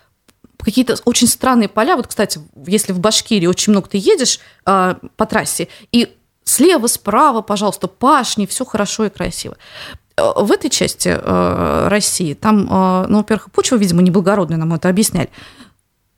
[0.59, 1.97] какие-то очень странные поля.
[1.97, 7.43] Вот, кстати, если в Башкирии очень много ты едешь э, по трассе, и слева, справа,
[7.43, 9.57] пожалуйста, пашни, все хорошо и красиво.
[10.17, 14.89] Э, в этой части э, России, там, э, ну, во-первых, почва, видимо, неблагородная, нам это
[14.89, 15.31] объясняли,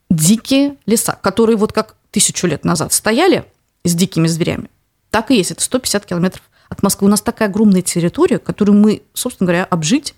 [0.08, 3.44] дикие леса, которые вот как тысячу лет назад стояли
[3.84, 4.70] с дикими зверями,
[5.10, 5.52] так и есть.
[5.52, 7.06] Это 150 километров от Москвы.
[7.06, 10.14] У нас такая огромная территория, которую мы, собственно говоря, обжить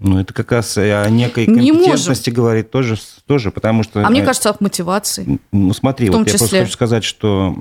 [0.00, 4.04] ну, это как раз о некой компетентности говорит тоже, тоже, потому что...
[4.04, 5.38] А мне э, кажется, от мотивации.
[5.52, 6.32] Ну, смотри, вот числе...
[6.32, 7.54] я просто хочу сказать, что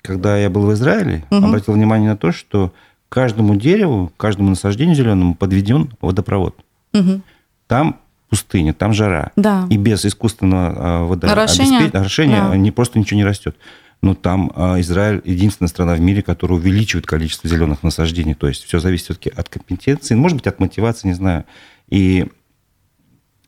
[0.00, 1.46] когда я был в Израиле, угу.
[1.46, 2.72] обратил внимание на то, что
[3.08, 6.56] каждому дереву, каждому насаждению зеленому подведен водопровод.
[6.92, 7.20] Угу.
[7.66, 9.30] Там пустыня, там жара.
[9.36, 9.66] Да.
[9.68, 11.80] И без искусственного э, Орошения.
[11.82, 12.56] водообеспечения Да.
[12.56, 13.56] не, просто ничего не растет.
[14.02, 18.34] Но там э, Израиль единственная страна в мире, которая увеличивает количество зеленых насаждений.
[18.34, 21.44] То есть все зависит все-таки от компетенции, может быть, от мотивации, не знаю.
[21.88, 22.26] И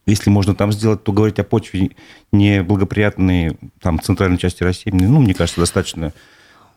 [0.06, 1.90] если можно там сделать, то говорить о почве
[2.30, 6.12] неблагоприятной там, центральной части России, ну, мне кажется, достаточно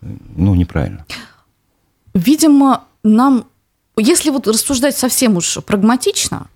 [0.02, 1.06] ну, неправильно.
[2.14, 3.46] Видимо, нам,
[3.96, 6.48] если вот рассуждать совсем уж прагматично,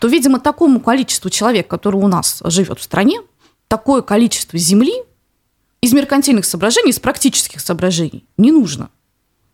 [0.00, 3.20] то, видимо, такому количеству человек, который у нас живет в стране,
[3.68, 4.94] такое количество земли
[5.84, 8.88] из меркантильных соображений, из практических соображений не нужно.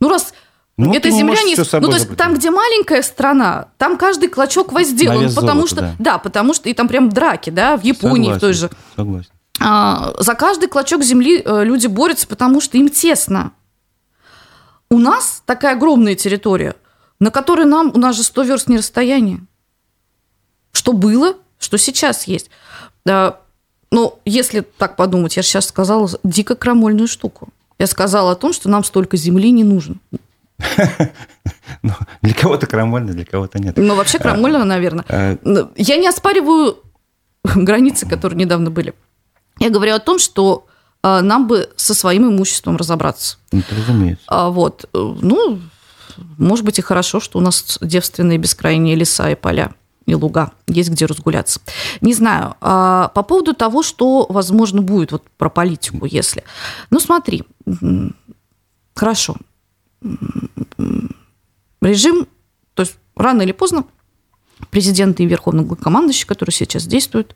[0.00, 0.32] Ну, раз
[0.76, 1.56] Ну, эта земля не...
[1.56, 5.74] Ну, то есть там, где маленькая страна, там каждый клочок возделан, На вес потому золота,
[5.74, 5.80] что...
[5.80, 5.96] да.
[5.98, 6.68] Да, потому что...
[6.68, 8.70] И там прям драки, да, в Японии в той же.
[8.96, 9.30] Согласен.
[9.60, 13.52] А, за каждый клочок земли э, люди борются, потому что им тесно.
[14.88, 16.76] У нас такая огромная территория,
[17.18, 19.40] на которой нам, у нас же 100 верст не расстояние.
[20.72, 22.50] Что было, что сейчас есть.
[23.04, 23.40] Да,
[23.90, 27.48] но если так подумать, я же сейчас сказала дико крамольную штуку.
[27.79, 29.96] Я сказала о том, что нам столько земли не нужно.
[31.83, 33.76] Ну, для кого-то крамольно, для кого-то нет.
[33.79, 35.05] Но вообще крамольно, наверное.
[35.09, 35.37] Э,
[35.76, 36.79] Я не оспариваю
[37.44, 38.92] границы, которые недавно были.
[39.59, 40.66] Я говорю о том, что
[41.03, 43.38] э, нам бы со своим имуществом разобраться.
[43.53, 44.24] ну, это разумеется.
[44.26, 45.61] А вот, э, ну,
[46.37, 49.72] может быть и хорошо, что у нас девственные бескрайние леса и поля
[50.06, 51.60] и луга, есть где разгуляться.
[52.00, 52.54] Не знаю.
[52.60, 56.44] А по поводу того, что, возможно, будет вот про политику, если...
[56.90, 57.44] Ну, смотри,
[58.94, 59.36] хорошо.
[61.80, 62.26] Режим,
[62.74, 63.84] то есть рано или поздно
[64.70, 67.34] президент и верховный главнокомандующий, который сейчас действует,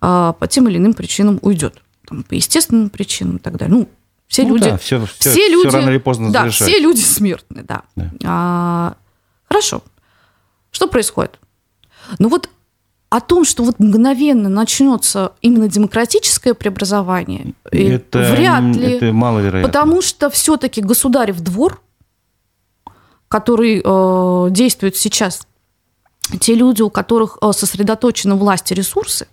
[0.00, 1.80] а, по тем или иным причинам уйдет.
[2.06, 3.76] Там, по естественным причинам и так далее.
[3.76, 3.88] Ну,
[4.26, 4.70] все Ну люди...
[4.70, 6.64] да, все, все, все люди, рано или поздно да, завершается.
[6.76, 7.82] все люди смертны, да.
[7.96, 8.10] Да.
[8.24, 8.96] А,
[9.48, 9.82] хорошо.
[10.70, 11.38] Что происходит?
[12.18, 12.48] Ну вот
[13.14, 18.94] о том, что вот мгновенно начнется именно демократическое преобразование, Это, вряд ли.
[18.94, 19.68] это маловероятно.
[19.68, 21.80] Потому что все-таки государев двор,
[23.28, 25.46] который э, действует сейчас,
[26.40, 29.28] те люди, у которых э, сосредоточены власть и ресурсы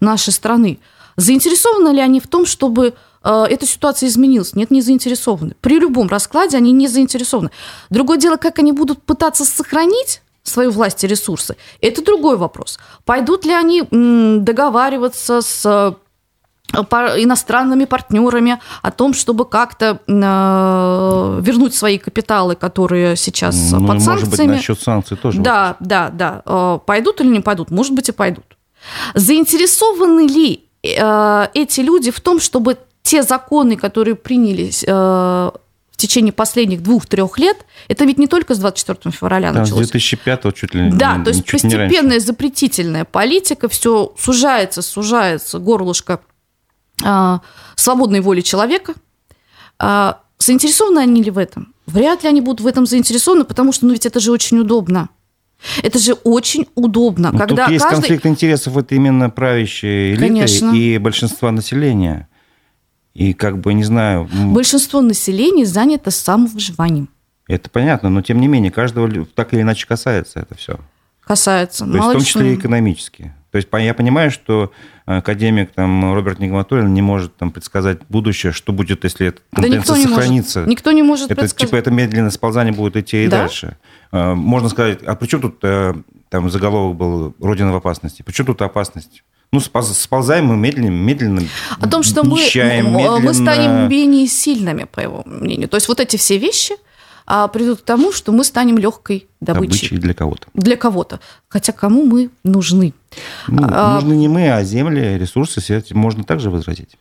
[0.00, 0.78] нашей страны,
[1.16, 4.54] заинтересованы ли они в том, чтобы э, эта ситуация изменилась?
[4.54, 5.54] Нет, не заинтересованы.
[5.62, 7.50] При любом раскладе они не заинтересованы.
[7.88, 12.78] Другое дело, как они будут пытаться сохранить свою власть и ресурсы, это другой вопрос.
[13.04, 15.92] Пойдут ли они договариваться с э,
[16.72, 24.06] иностранными партнерами о том, чтобы как-то э, вернуть свои капиталы, которые сейчас ну, под может
[24.06, 24.54] быть, санкциями.
[24.56, 25.40] насчет санкций тоже.
[25.40, 26.42] Да, да, да.
[26.44, 27.70] Э, Пойдут или не пойдут?
[27.70, 28.56] Может быть, и пойдут.
[29.14, 35.50] Заинтересованы ли э, эти люди в том, чтобы те законы, которые принялись э,
[36.02, 37.56] течение последних двух-трех лет,
[37.88, 39.88] это ведь не только с 24 февраля с началось.
[39.90, 46.20] 2005 чуть ли Да, не- то есть постепенная запретительная политика, все сужается, сужается горлышко
[47.04, 47.40] а,
[47.76, 48.94] свободной воли человека.
[49.78, 51.74] А, заинтересованы они ли в этом?
[51.86, 55.08] Вряд ли они будут в этом заинтересованы, потому что, ну ведь это же очень удобно.
[55.82, 57.98] Это же очень удобно, Ну, когда Тут есть каждый...
[58.00, 60.72] конфликт интересов, это именно правящие элиты Конечно.
[60.74, 62.28] и большинства населения.
[63.14, 67.08] И как бы, не знаю, Большинство населения занято самовыживанием.
[67.46, 70.78] это понятно, но тем не менее, каждого так или иначе касается это все.
[71.24, 71.84] Касается.
[71.86, 73.32] То есть, в том числе и что- экономически.
[73.52, 74.72] То есть я понимаю, что
[75.06, 79.68] э, академик там, Роберт Нигматуллин не может там, предсказать будущее, что будет, если эта Да
[79.68, 80.58] никто тенденция не сохранится.
[80.60, 80.70] может.
[80.70, 81.68] Никто не может Это предсказать.
[81.68, 83.42] типа это медленное сползание будет идти и Да?
[83.42, 83.76] дальше.
[84.10, 85.92] Э, Можно сказать, а при чем тут э,
[86.30, 88.22] там заголовок был «Родина в опасности»?
[88.22, 89.22] При чем тут опасность?
[89.52, 91.42] Ну, сползаем мы медленно, медленно
[91.78, 93.34] О том, что мы, нищаем, м- мы медленно.
[93.34, 95.68] станем менее сильными, по его мнению.
[95.68, 96.74] То есть вот эти все вещи
[97.26, 99.66] а, приведут к тому, что мы станем легкой добычей.
[99.68, 100.48] добычей для кого-то.
[100.54, 101.20] Для кого-то.
[101.48, 102.94] Хотя кому мы нужны?
[103.46, 106.96] Ну, А- нужны не мы, а земли, ресурсы, все эти можно также возразить.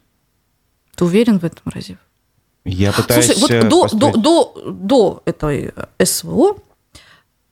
[0.95, 1.97] Ты уверен в этом, Разив?
[2.65, 5.71] Я пытаюсь Слушай, вот э, до, до, построить- до, до этой
[6.03, 6.61] СВО а,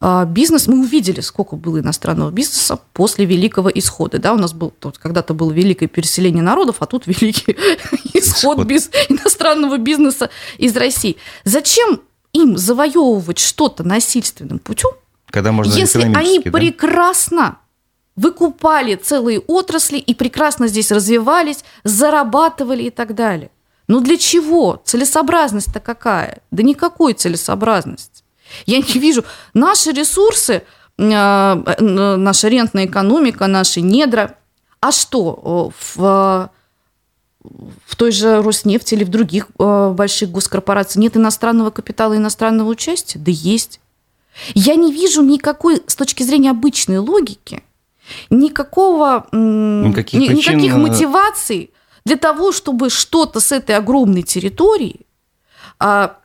[0.02, 4.18] бизнес, мы увидели, сколько было иностранного бизнеса после Великого Исхода.
[4.18, 7.52] Да, у нас был, тут когда-то было великое переселение народов, а тут великий
[8.14, 8.68] исход Исход.
[8.68, 11.18] без иностранного бизнеса из России.
[11.44, 14.92] Зачем им завоевывать что-то насильственным путем,
[15.30, 16.52] когда можно если они да?
[16.52, 17.58] прекрасно
[18.16, 23.52] выкупали целые отрасли и прекрасно здесь развивались, зарабатывали и так далее.
[23.88, 24.82] Но для чего?
[24.86, 26.42] Целесообразность-то какая?
[26.52, 28.24] Да никакой целесообразности.
[28.66, 29.24] Я не вижу.
[29.54, 30.64] Наши ресурсы,
[30.98, 34.36] э, э, наша рентная экономика, наши недра.
[34.80, 36.50] А что, э, в,
[37.86, 43.20] в той же Роснефти или в других э, больших госкорпорациях нет иностранного капитала, иностранного участия?
[43.20, 43.80] Да есть.
[44.54, 47.64] Я не вижу никакой, с точки зрения обычной логики,
[48.30, 50.58] Никакого, никаких, ни, причин...
[50.58, 51.72] никаких мотиваций
[52.06, 55.02] для того, чтобы что-то с этой огромной территории
[55.80, 56.18] а,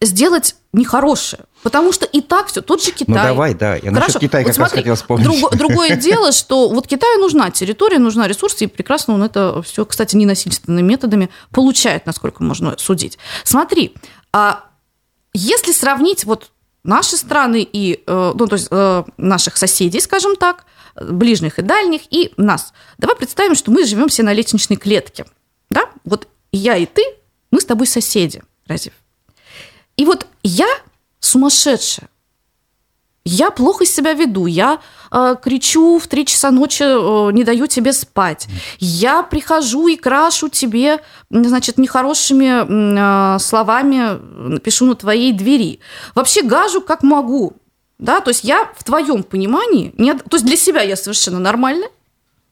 [0.00, 1.44] сделать нехорошее.
[1.62, 3.14] Потому что и так все, тот же ну, Китай.
[3.14, 4.00] Ну давай, да, я Хорошо.
[4.06, 5.26] насчет Китая вот как смотри, раз хотел вспомнить.
[5.26, 9.84] Друго, другое дело, что вот Китаю нужна территория, нужна ресурсы, и прекрасно он это все,
[9.84, 13.18] кстати, ненасильственными методами получает, насколько можно судить.
[13.44, 13.94] Смотри,
[14.32, 14.64] а
[15.34, 16.50] если сравнить вот
[16.84, 20.64] наши страны и, э, ну, то есть э, наших соседей, скажем так,
[21.00, 22.72] ближних и дальних, и нас.
[22.98, 25.26] Давай представим, что мы живем все на лестничной клетке.
[25.70, 25.88] Да?
[26.04, 27.02] Вот я и ты,
[27.50, 28.92] мы с тобой соседи, Разив.
[29.96, 30.66] И вот я
[31.20, 32.08] сумасшедшая.
[33.24, 34.80] Я плохо себя веду, я
[35.12, 38.48] э, кричу в три часа ночи, э, не даю тебе спать.
[38.80, 40.98] Я прихожу и крашу тебе,
[41.30, 45.78] значит, нехорошими э, словами, пишу на твоей двери.
[46.16, 47.52] Вообще гажу как могу.
[48.00, 48.20] Да?
[48.20, 51.90] То есть я в твоем понимании, не, то есть для себя я совершенно нормальная,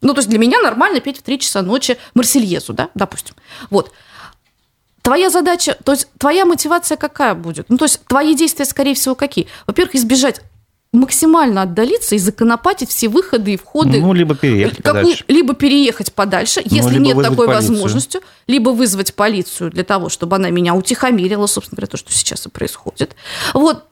[0.03, 3.35] ну, то есть для меня нормально петь в 3 часа ночи Марсельезу, да, допустим.
[3.69, 3.93] Вот.
[5.03, 7.67] Твоя задача, то есть твоя мотивация какая будет?
[7.69, 9.47] Ну, то есть твои действия, скорее всего, какие?
[9.67, 10.43] Во-первых, избежать
[10.93, 14.01] максимально отдалиться и законопатить все выходы и входы.
[14.01, 15.25] Ну, либо переехать как, подальше.
[15.29, 17.75] Либо переехать подальше, ну, если нет такой полицию.
[17.75, 22.47] возможности, либо вызвать полицию для того, чтобы она меня утихомирила, собственно говоря, то, что сейчас
[22.47, 23.15] и происходит.
[23.55, 23.85] Вот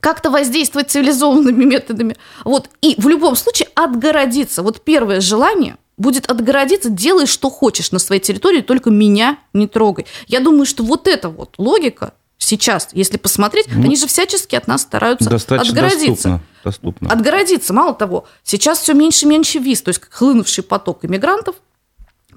[0.00, 2.16] как-то воздействовать цивилизованными методами.
[2.44, 2.68] Вот.
[2.82, 4.62] И в любом случае отгородиться.
[4.62, 10.06] Вот первое желание будет отгородиться, делай, что хочешь на своей территории, только меня не трогай.
[10.26, 14.66] Я думаю, что вот эта вот логика сейчас, если посмотреть, ну, они же всячески от
[14.66, 16.06] нас стараются отгородиться.
[16.06, 17.10] Доступно, доступно.
[17.10, 17.72] Отгородиться.
[17.72, 21.56] Мало того, сейчас все меньше и меньше виз, то есть хлынувший поток иммигрантов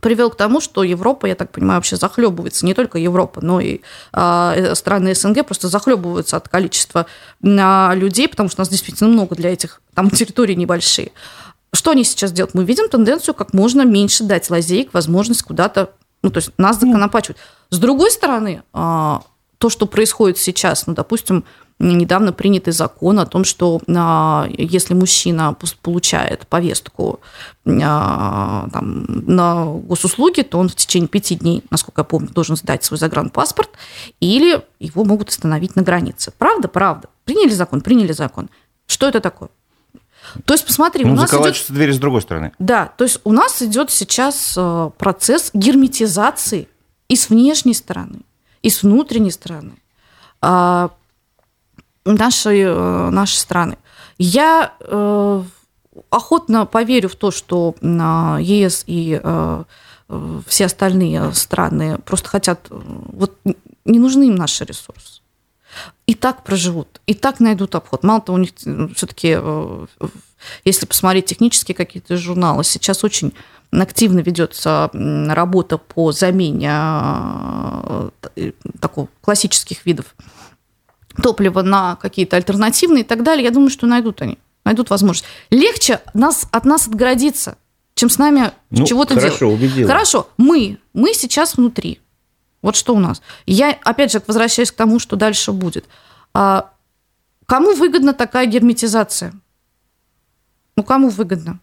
[0.01, 3.81] привел к тому, что Европа, я так понимаю, вообще захлебывается, не только Европа, но и
[4.13, 7.05] э, страны СНГ просто захлебываются от количества
[7.43, 11.11] э, людей, потому что у нас действительно много для этих, там территории небольшие.
[11.73, 12.53] Что они сейчас делают?
[12.53, 15.91] Мы видим тенденцию как можно меньше дать лазеек, возможность куда-то,
[16.23, 17.37] ну, то есть нас законопачивать.
[17.69, 19.19] С другой стороны, э,
[19.59, 21.43] то, что происходит сейчас, ну, допустим,
[21.79, 27.21] недавно принятый закон о том, что а, если мужчина получает повестку
[27.65, 32.83] а, там, на госуслуги, то он в течение пяти дней, насколько я помню, должен сдать
[32.83, 33.69] свой загранпаспорт,
[34.19, 36.33] или его могут остановить на границе.
[36.37, 36.67] Правда?
[36.67, 37.07] Правда.
[37.23, 37.81] Приняли закон?
[37.81, 38.49] Приняли закон.
[38.85, 39.49] Что это такое?
[40.45, 41.65] То есть, посмотри, ну, у нас идет...
[41.69, 42.51] двери с другой стороны.
[42.59, 46.67] Да, то есть у нас идет сейчас э, процесс герметизации
[47.07, 48.21] и с внешней стороны,
[48.61, 49.73] и с внутренней стороны.
[50.41, 50.91] А,
[52.05, 53.77] нашей, э, нашей страны.
[54.17, 55.43] Я э,
[56.09, 59.21] охотно поверю в то, что ЕС и
[60.47, 63.37] все остальные страны просто хотят, вот
[63.85, 65.18] не нужны им наши ресурсы.
[66.09, 68.03] И так проживут, и так найдут обход.
[68.03, 68.49] Мало того, у них
[68.95, 69.37] все-таки,
[70.65, 73.31] если посмотреть технические какие-то журналы, сейчас очень
[73.69, 76.71] активно ведется работа по замене
[78.79, 80.15] такого классических видов
[81.21, 85.25] топлива на какие-то альтернативные и так далее, я думаю, что найдут они, найдут возможность.
[85.51, 87.55] Легче нас, от нас отгородиться,
[87.93, 89.27] чем с нами ну, чего-то делать.
[89.27, 89.87] Хорошо, убедила.
[89.87, 91.99] Хорошо, мы, мы сейчас внутри.
[92.61, 93.21] Вот что у нас.
[93.45, 95.85] Я, опять же, возвращаюсь к тому, что дальше будет.
[96.33, 96.71] А,
[97.45, 99.33] кому выгодна такая герметизация?
[100.75, 101.59] Ну, кому выгодно?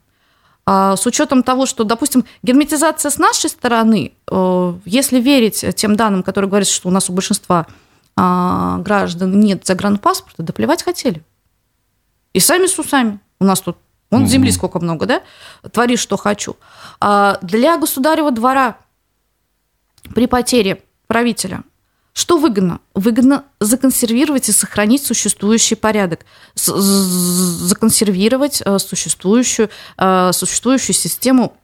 [0.64, 6.22] А, с учетом того, что, допустим, герметизация с нашей стороны, э, если верить тем данным,
[6.22, 7.66] которые говорят, что у нас у большинства
[8.16, 11.22] а, граждан нет загранпаспорта, да плевать хотели.
[12.32, 13.20] И сами с усами.
[13.38, 13.76] У нас тут
[14.10, 14.30] вон угу.
[14.30, 15.22] земли сколько много, да?
[15.70, 16.56] Твори, что хочу.
[17.00, 18.78] А для государева двора
[20.14, 21.62] при потере правителя
[22.12, 22.80] что выгодно?
[22.94, 31.58] Выгодно законсервировать и сохранить существующий порядок, законсервировать э, существующую, э, существующую систему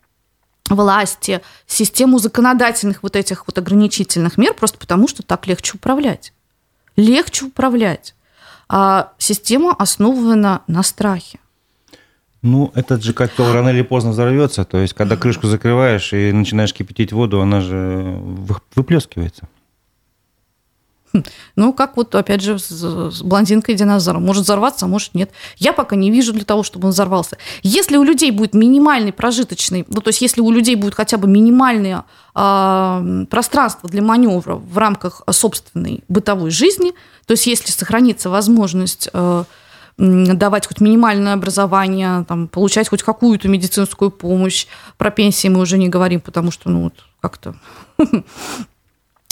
[0.68, 6.35] власти, систему законодательных вот этих вот ограничительных мер, просто потому что так легче управлять
[6.96, 8.14] легче управлять.
[8.68, 11.38] А система основана на страхе.
[12.43, 14.65] Ну, этот же котел рано или поздно взорвется.
[14.65, 18.19] То есть, когда крышку закрываешь и начинаешь кипятить воду, она же
[18.75, 19.49] выплескивается.
[21.57, 24.25] Ну, как вот, опять же, с блондинкой динозавром.
[24.25, 25.31] Может взорваться, а может нет.
[25.57, 27.37] Я пока не вижу для того, чтобы он взорвался.
[27.63, 31.29] Если у людей будет минимальный прожиточный, ну, то есть если у людей будет хотя бы
[31.29, 36.93] минимальное э, пространство для маневра в рамках собственной бытовой жизни,
[37.27, 39.45] то есть если сохранится возможность э,
[39.99, 44.67] давать хоть минимальное образование, там, получать хоть какую-то медицинскую помощь,
[44.99, 47.55] про пенсии мы уже не говорим, потому что, ну, вот как-то...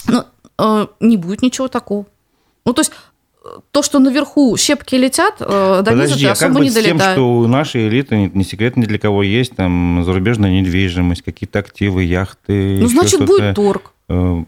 [0.06, 0.24] Ну,
[0.60, 2.06] Э, не будет ничего такого.
[2.66, 2.92] Ну, то есть
[3.70, 6.84] то, что наверху щепки летят, э, до Подожди, а как особо не быть с тем,
[6.98, 7.16] долетают.
[7.16, 11.60] что у нашей элиты, не, не секрет ни для кого, есть там зарубежная недвижимость, какие-то
[11.60, 13.92] активы, яхты, Ну, значит, будет торг.
[14.08, 14.44] Э,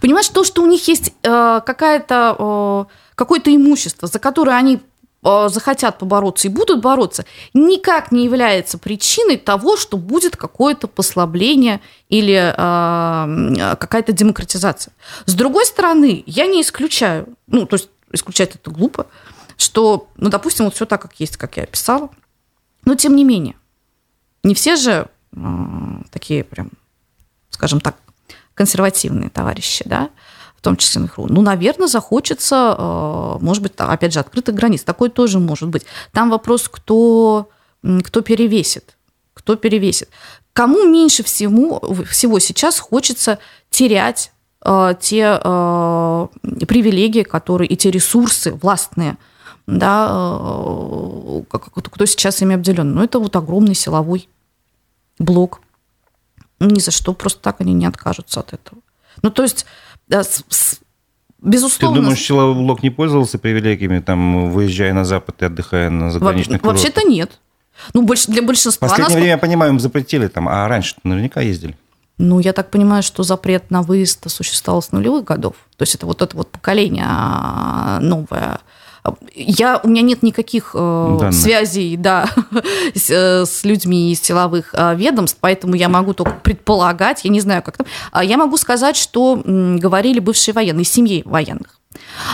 [0.00, 2.84] Понимаешь, то, что у них есть э, какая-то, э,
[3.14, 4.80] какое-то имущество, за которое они э,
[5.22, 12.54] захотят побороться и будут бороться, никак не является причиной того, что будет какое-то послабление или
[12.56, 14.94] э, какая-то демократизация.
[15.26, 19.06] С другой стороны, я не исключаю, ну, то есть исключать это глупо,
[19.56, 22.10] что, ну, допустим, вот все так, как есть, как я описала,
[22.84, 23.56] но тем не менее,
[24.44, 25.38] не все же э,
[26.10, 26.70] такие прям,
[27.50, 27.96] скажем так,
[28.54, 30.10] консервативные товарищи, да,
[30.58, 31.26] в том числе НХРУ.
[31.28, 34.82] Ну, наверное, захочется, э, может быть, опять же, открытых границ.
[34.82, 35.86] Такое тоже может быть.
[36.12, 37.48] Там вопрос, кто,
[38.02, 38.96] кто перевесит.
[39.34, 40.08] Кто перевесит.
[40.52, 41.80] Кому меньше всего,
[42.10, 43.38] всего сейчас хочется
[43.70, 44.32] терять
[44.64, 46.26] э, те э,
[46.66, 49.16] привилегии, которые и те ресурсы властные,
[49.68, 52.94] да, э, кто сейчас ими обделен.
[52.94, 54.28] Ну, это вот огромный силовой
[55.20, 55.60] блок.
[56.58, 58.80] Ни за что, просто так они не откажутся от этого.
[59.22, 59.66] Ну, то есть,
[60.22, 60.42] с-
[60.80, 60.80] Ты
[61.40, 62.00] безусловно...
[62.02, 66.82] думаешь, блок не пользовался привилегиями, там, выезжая на Запад и отдыхая на во- заграничных курортах?
[66.84, 67.38] Вообще-то нет.
[67.94, 68.88] Ну, больше для В большинства...
[68.88, 71.76] последнее насколько- время, я понимаю, им запретили там, а раньше наверняка ездили.
[72.20, 75.54] Ну, я так понимаю, что запрет на выезд существовал с нулевых годов.
[75.76, 78.58] То есть это вот это вот поколение а, новое.
[79.34, 81.34] Я, у меня нет никаких э, Данных.
[81.34, 82.28] связей да,
[82.94, 87.40] с, э, с людьми из силовых э, ведомств, поэтому я могу только предполагать, я не
[87.40, 87.86] знаю, как там.
[88.12, 91.80] А Я могу сказать, что говорили бывшие военные, семьи военных.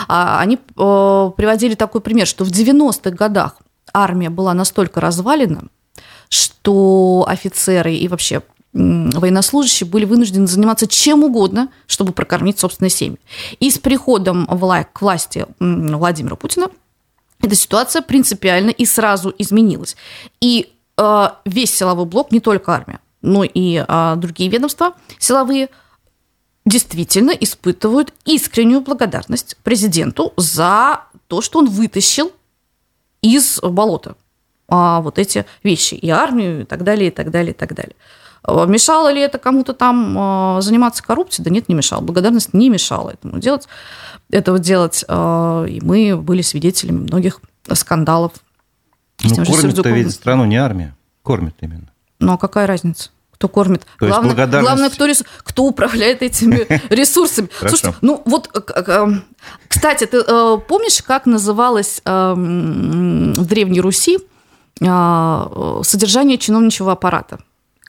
[0.07, 3.57] А, Они приводили такой пример, что в 90-х годах
[3.93, 5.63] армия была настолько развалена,
[6.29, 8.41] что офицеры и вообще
[8.75, 13.17] военнослужащие были вынуждены заниматься чем угодно, чтобы прокормить собственные семьи.
[13.59, 16.67] И с приходом к власти Владимира Путина
[17.41, 19.95] эта ситуация принципиально и сразу изменилась.
[20.41, 25.69] И э, весь силовой блок, не только армия, но и э, другие ведомства силовые,
[26.65, 32.31] действительно испытывают искреннюю благодарность президенту за то, что он вытащил
[33.21, 34.15] из болота
[34.67, 37.95] а, вот эти вещи, и армию, и так далее, и так далее, и так далее.
[38.47, 41.43] А, Мешало ли это кому-то там а, заниматься коррупцией?
[41.45, 42.01] Да нет, не мешало.
[42.01, 43.67] Благодарность не мешала этому делать,
[44.29, 45.03] этого делать.
[45.07, 47.39] А, И мы были свидетелями многих
[47.73, 48.31] скандалов.
[49.23, 51.87] Ну, кормит-то ведь страну не армия, кормит именно.
[52.19, 53.09] Ну, а какая разница?
[53.31, 53.85] Кто кормит?
[53.99, 57.49] То главное, благодарность- главное, кто, ресу- кто управляет этими ресурсами.
[57.59, 59.07] Слушайте, ну вот, э, к- э,
[59.67, 64.19] кстати, ты э, помнишь, как называлось э, м, в Древней Руси
[64.81, 67.39] э, содержание чиновничьего аппарата?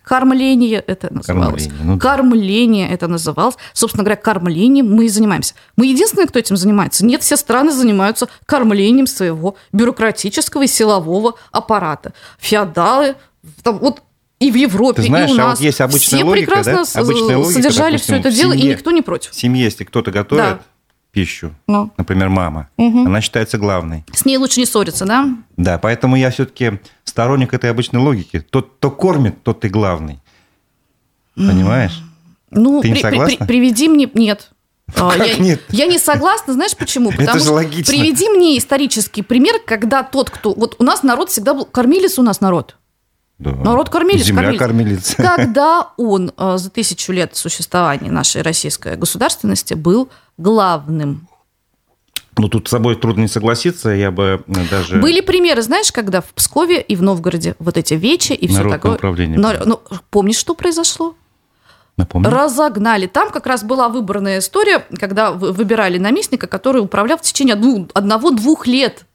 [0.07, 1.65] Кормление это называлось.
[1.65, 2.01] Кормление, ну да.
[2.01, 3.57] Кормление это называлось.
[3.73, 5.55] Собственно говоря, кормлением мы и занимаемся.
[5.77, 7.05] Мы единственные, кто этим занимается.
[7.05, 12.13] Нет, все страны занимаются кормлением своего бюрократического и силового аппарата.
[12.39, 13.17] Феодалы,
[13.65, 14.01] там, вот
[14.39, 15.61] и в Европе, Ты знаешь, и у а вот нас.
[15.61, 17.01] есть обычная все логика, прекрасно да?
[17.01, 18.75] Обычная логика, содержали допустим, все это дело, и семье.
[18.75, 19.33] никто не против.
[19.33, 20.61] В семье, если кто-то готовит Да.
[21.17, 21.91] Пищу, Ну.
[21.97, 23.07] например, мама, Мгм.
[23.07, 24.05] она считается главной.
[24.13, 25.29] С ней лучше не ссориться, да?
[25.57, 28.41] Да, поэтому я все-таки сторонник этой обычной логики.
[28.41, 30.21] Тот, кто кормит, тот и главный.
[31.35, 32.03] Понимаешь?
[32.51, 33.37] Ну, Ты не при- при- согласна?
[33.39, 34.11] при- приведи мне...
[34.15, 34.51] Нет.
[34.95, 35.63] А, как я, нет?
[35.71, 37.11] я не согласна, знаешь почему?
[37.13, 37.93] Это Потому же что логично.
[37.93, 40.53] приведи мне исторический пример, когда тот, кто...
[40.55, 41.65] Вот у нас народ всегда был...
[41.65, 42.77] Кормились у нас народ.
[43.39, 43.53] Да.
[43.53, 44.59] Народ кормились, Земля кормились.
[45.17, 45.17] кормилица.
[45.17, 50.09] Когда он э, за тысячу лет существования нашей российской государственности был
[50.39, 51.29] главным.
[52.39, 53.89] Ну, тут с собой трудно не согласиться.
[53.91, 54.97] Я бы э, даже...
[54.99, 58.79] Были примеры, знаешь, когда в Пскове и в Новгороде вот эти вечи и все Народное
[58.79, 58.95] такое.
[58.97, 59.81] управление Но- ну,
[60.11, 61.15] помнишь, что произошло?
[61.97, 62.29] Напомню.
[62.29, 63.07] Разогнали.
[63.07, 67.89] Там как раз была выборная история, когда вы- выбирали наместника, который управлял в течение одну-
[67.95, 69.07] одного-двух лет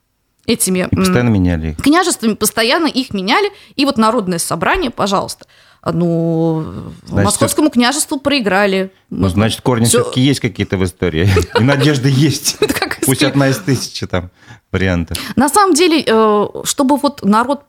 [0.48, 1.78] этими И постоянно меняли их.
[1.78, 3.52] княжествами, постоянно их меняли.
[3.76, 5.46] И вот народное собрание, пожалуйста,
[5.84, 6.64] ну,
[7.08, 8.92] Значит, московскому княжеству проиграли.
[9.10, 11.30] Ну, значит, корни Всё- все-таки есть какие-то в истории.
[11.60, 12.58] И надежда есть.
[13.06, 14.30] Пусть одна из тысячи там
[14.72, 15.18] вариантов.
[15.36, 17.64] На самом деле, э, чтобы вот народ...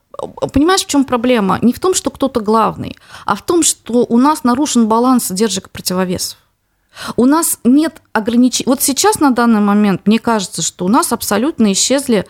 [0.52, 1.58] Понимаешь, в чем проблема?
[1.62, 5.68] Не в том, что кто-то главный, а в том, что у нас нарушен баланс сдержек
[5.68, 6.36] и противовесов.
[7.16, 8.66] У нас нет ограничений.
[8.66, 12.26] Вот сейчас, на данный момент, мне кажется, что у нас абсолютно исчезли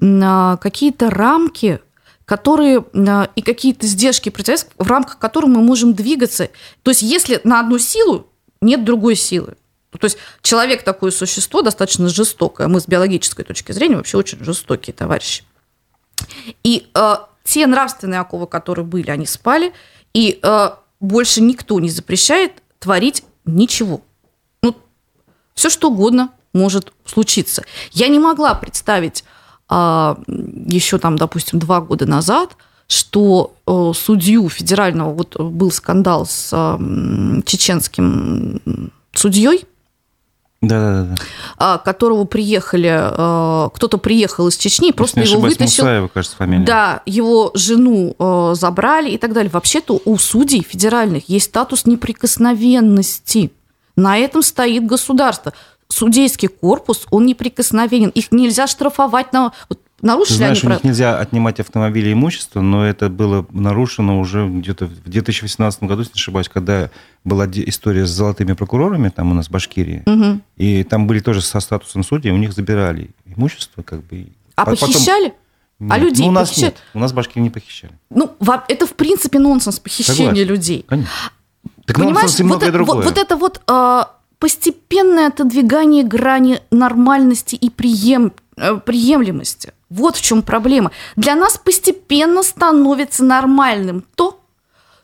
[0.00, 1.80] а, какие-то рамки,
[2.24, 6.50] которые а, и какие-то сдержки и противовесов, в рамках которых мы можем двигаться.
[6.82, 8.26] То есть, если на одну силу
[8.60, 9.56] нет другой силы.
[9.90, 12.66] То есть человек такое существо достаточно жестокое.
[12.66, 15.44] Мы с биологической точки зрения вообще очень жестокие товарищи.
[16.64, 19.72] И э, те нравственные оковы, которые были, они спали,
[20.12, 24.02] и э, больше никто не запрещает творить ничего.
[24.62, 24.76] Ну,
[25.54, 27.64] все что угодно может случиться.
[27.92, 29.24] Я не могла представить
[29.68, 32.56] еще там, допустим, два года назад,
[32.86, 39.64] что э, судью федерального, вот был скандал с э, чеченским судьей,
[40.68, 41.16] да, да,
[41.58, 41.78] да.
[41.78, 45.84] которого приехали, э, кто-то приехал из Чечни, просто его ошибаюсь, вытащил.
[45.84, 46.64] Мусаева, кажется, фамилия.
[46.64, 49.50] Да, его жену э, забрали и так далее.
[49.50, 53.52] Вообще-то у судей федеральных есть статус неприкосновенности.
[53.96, 55.52] На этом стоит государство.
[55.88, 58.10] Судейский корпус, он неприкосновенен.
[58.10, 59.52] Их нельзя штрафовать на...
[60.02, 60.72] Нарушили Знаешь, они...
[60.72, 65.82] у них нельзя отнимать автомобили и имущество, но это было нарушено уже где-то в 2018
[65.84, 66.90] году, если не ошибаюсь, когда
[67.24, 70.40] была история с золотыми прокурорами, там у нас в Башкирии, угу.
[70.56, 74.26] и там были тоже со статусом судей, у них забирали имущество, как бы.
[74.56, 74.90] А Потом...
[74.90, 75.32] похищали?
[75.78, 75.92] Нет.
[75.92, 76.74] А людей ну, у нас похищают?
[76.74, 76.84] нет.
[76.92, 77.94] У нас в Башкирии не похищали.
[78.10, 78.36] Ну,
[78.68, 80.48] это, в принципе, нонсенс похищение Согласен.
[80.48, 80.84] людей.
[80.86, 81.10] Конечно.
[81.86, 82.96] Так Понимаешь, вот, многое это, другое.
[82.96, 84.04] вот, вот это вот э,
[84.38, 89.72] постепенное отодвигание грани нормальности и прием, э, приемлемости.
[89.90, 90.90] Вот в чем проблема.
[91.16, 94.40] Для нас постепенно становится нормальным то,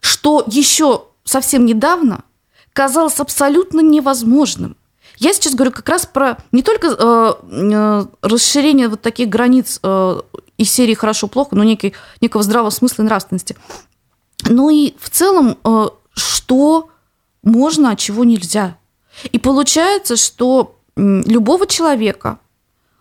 [0.01, 2.25] что еще совсем недавно
[2.73, 4.77] казалось абсолютно невозможным.
[5.19, 10.21] Я сейчас говорю как раз про не только э, э, расширение вот таких границ э,
[10.57, 13.57] из серии хорошо-плохо, но некий, некого здравого смысла и нравственности,
[14.49, 16.89] но и в целом, э, что
[17.43, 18.77] можно, а чего нельзя.
[19.33, 22.39] И получается, что любого человека,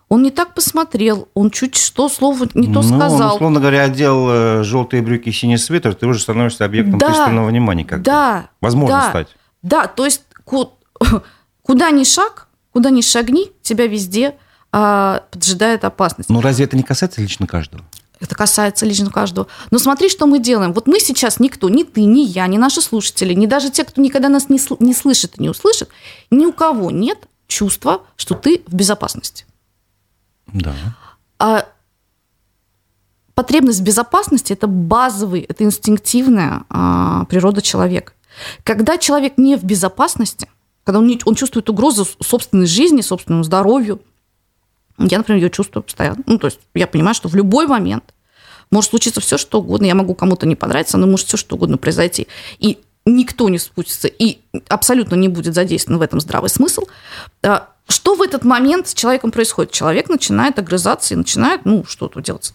[0.07, 3.30] он не так посмотрел, он чуть что слово не то ну, сказал.
[3.30, 7.07] Он, условно говоря, одел э, желтые брюки и синий свитер, ты уже становишься объектом да,
[7.07, 7.86] пристального внимания.
[7.86, 9.28] Как да, Возможно да, стать.
[9.61, 10.24] Да, то есть
[11.61, 14.36] куда ни шаг, куда ни шагни, тебя везде
[14.72, 16.30] а, поджидает опасность.
[16.30, 17.84] Ну разве это не касается лично каждого?
[18.20, 19.47] Это касается лично каждого.
[19.72, 20.74] Но смотри, что мы делаем.
[20.74, 24.01] Вот мы сейчас никто, ни ты, ни я, ни наши слушатели, ни даже те, кто
[24.01, 25.89] никогда нас не, сл- не слышит и не услышит,
[26.30, 29.45] ни у кого нет чувства, что ты в безопасности.
[30.47, 30.74] Да.
[31.38, 31.65] А
[33.36, 38.13] потребность в безопасности– это базовый, это инстинктивная а, природа человека.
[38.63, 40.49] Когда человек не в безопасности,
[40.84, 44.01] когда он, не, он чувствует угрозу собственной жизни, собственному здоровью,
[45.00, 46.24] я, например, ее чувствую постоянно.
[46.26, 48.14] Ну, то есть я понимаю, что в любой момент
[48.72, 49.86] может случиться все, что угодно.
[49.86, 52.28] Я могу кому-то не понравиться, но может все, что угодно произойти.
[52.60, 56.84] И никто не спустится, и абсолютно не будет задействован в этом здравый смысл.
[57.43, 59.72] А, что в этот момент с человеком происходит?
[59.72, 62.54] Человек начинает огрызаться и начинает, ну, что-то делать,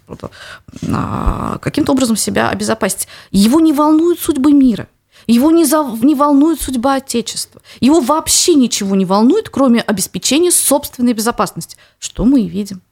[0.92, 3.08] а, каким-то образом себя обезопасить.
[3.32, 4.86] Его не волнует судьбы мира.
[5.26, 7.60] Его не, за, не волнует судьба Отечества.
[7.80, 11.76] Его вообще ничего не волнует, кроме обеспечения собственной безопасности.
[11.98, 12.82] Что мы и видим.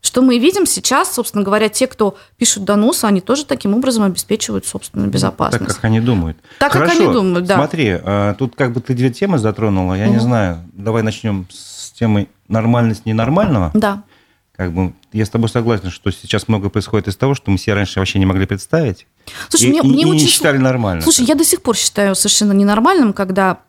[0.00, 4.04] Что мы и видим сейчас, собственно говоря, те, кто пишут доносы, они тоже таким образом
[4.04, 5.64] обеспечивают собственную безопасность.
[5.64, 6.36] Так, как они думают.
[6.58, 7.56] Так, Хорошо, как они думают, да.
[7.56, 9.94] Смотри, а, тут как бы ты две темы затронула.
[9.94, 10.12] Я угу.
[10.12, 13.70] не знаю, давай начнем с темы нормальность ненормального.
[13.72, 14.02] Да.
[14.56, 17.74] Как бы я с тобой согласен, что сейчас много происходит из того, что мы себе
[17.74, 19.06] раньше вообще не могли представить.
[19.48, 21.02] Слушай, и, мне, и, мне и очень не считали нормально.
[21.02, 23.60] Слушай, я до сих пор считаю совершенно ненормальным, когда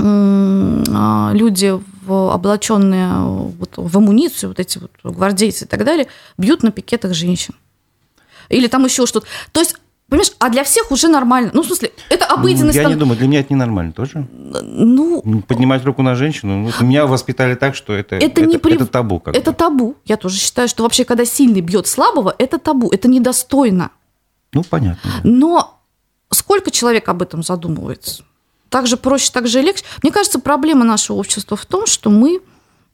[0.00, 3.12] а, люди, облаченные
[3.58, 6.06] вот в амуницию, вот эти вот гвардейцы и так далее,
[6.38, 7.54] бьют на пикетах женщин.
[8.48, 9.26] Или там еще что-то.
[9.52, 9.76] То есть
[10.08, 11.50] Понимаешь, а для всех уже нормально.
[11.54, 12.76] Ну, в смысле, это обыденность.
[12.76, 14.28] Я не думаю, для меня это ненормально тоже.
[14.32, 16.70] Ну, Поднимать руку на женщину.
[16.78, 18.74] Ну, меня воспитали так, что это, это, это, не при...
[18.74, 19.18] это табу.
[19.18, 19.56] Как это бы.
[19.56, 19.96] табу.
[20.04, 22.90] Я тоже считаю, что вообще, когда сильный бьет слабого, это табу.
[22.90, 23.90] Это недостойно.
[24.52, 25.10] Ну, понятно.
[25.10, 25.20] Да.
[25.24, 25.80] Но
[26.30, 28.24] сколько человек об этом задумывается?
[28.68, 29.84] Так же проще, так же легче.
[30.02, 32.40] Мне кажется, проблема нашего общества в том, что мы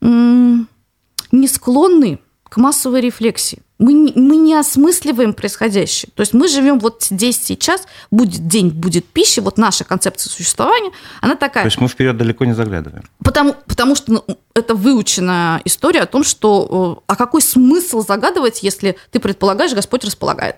[0.01, 2.19] не склонны
[2.51, 3.59] к массовой рефлексии.
[3.79, 6.11] Мы, мы не осмысливаем происходящее.
[6.13, 10.91] То есть мы живем вот здесь сейчас, будет день, будет пища, вот наша концепция существования,
[11.21, 11.63] она такая.
[11.63, 13.05] То есть мы вперед далеко не заглядываем.
[13.23, 18.97] Потому, потому что ну, это выученная история о том, что а какой смысл загадывать, если
[19.11, 20.57] ты предполагаешь, Господь располагает.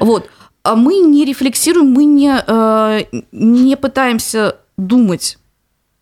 [0.00, 0.30] Вот.
[0.62, 5.36] А мы не рефлексируем, мы не, э, не пытаемся думать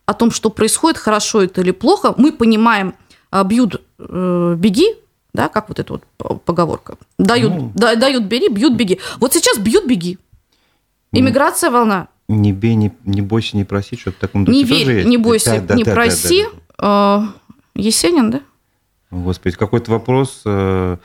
[0.07, 2.15] о том, что происходит, хорошо это или плохо.
[2.17, 2.95] Мы понимаем,
[3.33, 4.95] а, бьют, э, беги,
[5.35, 6.97] да, как вот эта вот поговорка.
[7.19, 9.01] Дают, ну, да, дают бери, бьют, беги.
[9.19, 10.19] Вот сейчас бьют, беги.
[11.13, 12.09] Иммиграция волна.
[12.29, 15.61] Не бей, не, не бойся, не проси, что-то в таком духе Не верь, не бойся,
[15.61, 16.45] да, да, не да, проси.
[16.45, 17.35] Да, да, да.
[17.75, 18.41] Есенин, да?
[19.11, 20.97] Господи, какой-то вопрос, э,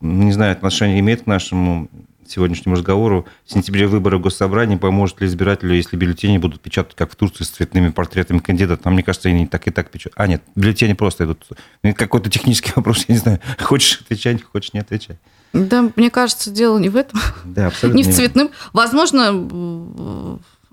[0.00, 1.88] не знаю, отношение имеет к нашему
[2.30, 3.26] сегодняшнему разговору.
[3.44, 7.48] В сентябре выборы Госсобрания поможет ли избирателю, если бюллетени будут печатать, как в Турции, с
[7.48, 8.84] цветными портретами кандидатов?
[8.84, 10.14] Там, мне кажется, они так и так печатают.
[10.18, 11.46] А, нет, бюллетени просто идут.
[11.82, 13.40] Это какой-то технический вопрос, я не знаю.
[13.60, 15.18] Хочешь отвечать, хочешь не отвечать.
[15.52, 17.20] Да, мне кажется, дело не в этом.
[17.44, 17.96] Да, абсолютно.
[17.96, 18.50] Не в цветным.
[18.72, 19.26] Возможно,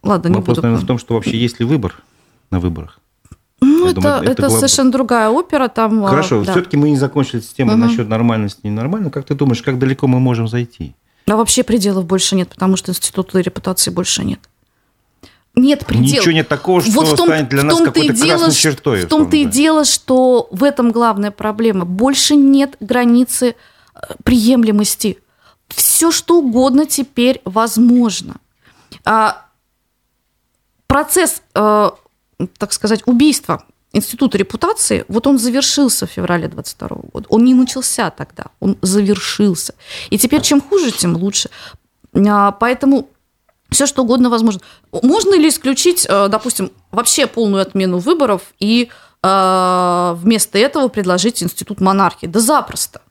[0.02, 0.62] ладно, не Вопрос, буду.
[0.64, 1.95] наверное, в том, что вообще есть ли выбор
[2.49, 2.99] на выборах?
[3.62, 4.54] Ну, Ну, это, думаю, это, это глав...
[4.54, 5.68] совершенно другая опера.
[5.68, 6.52] Там, а, Хорошо, да.
[6.52, 7.84] все-таки мы не закончили с темой угу.
[7.84, 9.12] насчет нормальности и ненормального.
[9.12, 10.95] Как ты думаешь, как далеко мы можем зайти?
[11.32, 14.42] Да вообще пределов больше нет, потому что института репутации больше нет.
[15.56, 16.12] Нет пределов.
[16.12, 19.06] Ничего нет такого, что вот в том, станет для нас какой-то дело, красной чертой.
[19.06, 21.86] В том-то и дело, что в этом главная проблема.
[21.86, 23.56] Больше нет границы
[23.96, 25.20] э, приемлемости.
[25.70, 28.36] Все, что угодно теперь возможно.
[29.06, 29.46] А,
[30.88, 31.92] процесс, э,
[32.58, 33.64] так сказать, убийства
[33.94, 37.26] Института репутации, вот он завершился в феврале 22 года.
[37.30, 39.76] Он не начался тогда, он завершился.
[40.10, 41.50] И теперь чем хуже, тем лучше.
[42.16, 43.10] А, поэтому
[43.70, 44.62] все что угодно возможно.
[44.92, 48.89] Можно ли исключить, э, допустим, вообще полную отмену выборов и
[49.24, 52.28] э, вместо этого предложить институт монархии?
[52.28, 53.02] Да запросто.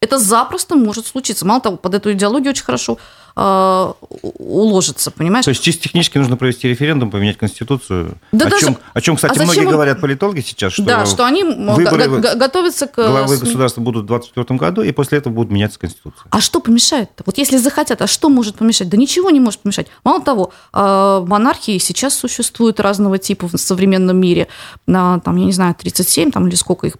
[0.00, 1.46] Это запросто может случиться.
[1.46, 2.98] Мало того, под эту идеологию очень хорошо
[3.36, 3.92] э,
[4.38, 5.44] уложится, понимаешь?
[5.44, 8.16] То есть чисто технически нужно провести референдум, поменять конституцию.
[8.32, 8.66] Да о, даже...
[8.66, 9.70] чем, о чем, кстати, а многие им...
[9.70, 12.96] говорят политологи сейчас, что, да, что они выборы готовятся к...
[12.96, 16.26] Главы государства будут в 2024 году, и после этого будут меняться конституция.
[16.30, 17.22] А что помешает-то?
[17.26, 18.88] Вот если захотят, а что может помешать?
[18.88, 19.88] Да ничего не может помешать.
[20.04, 24.48] Мало того, э, монархии сейчас существуют разного типа в современном мире.
[24.86, 26.96] Там, я не знаю, 37 там, или сколько их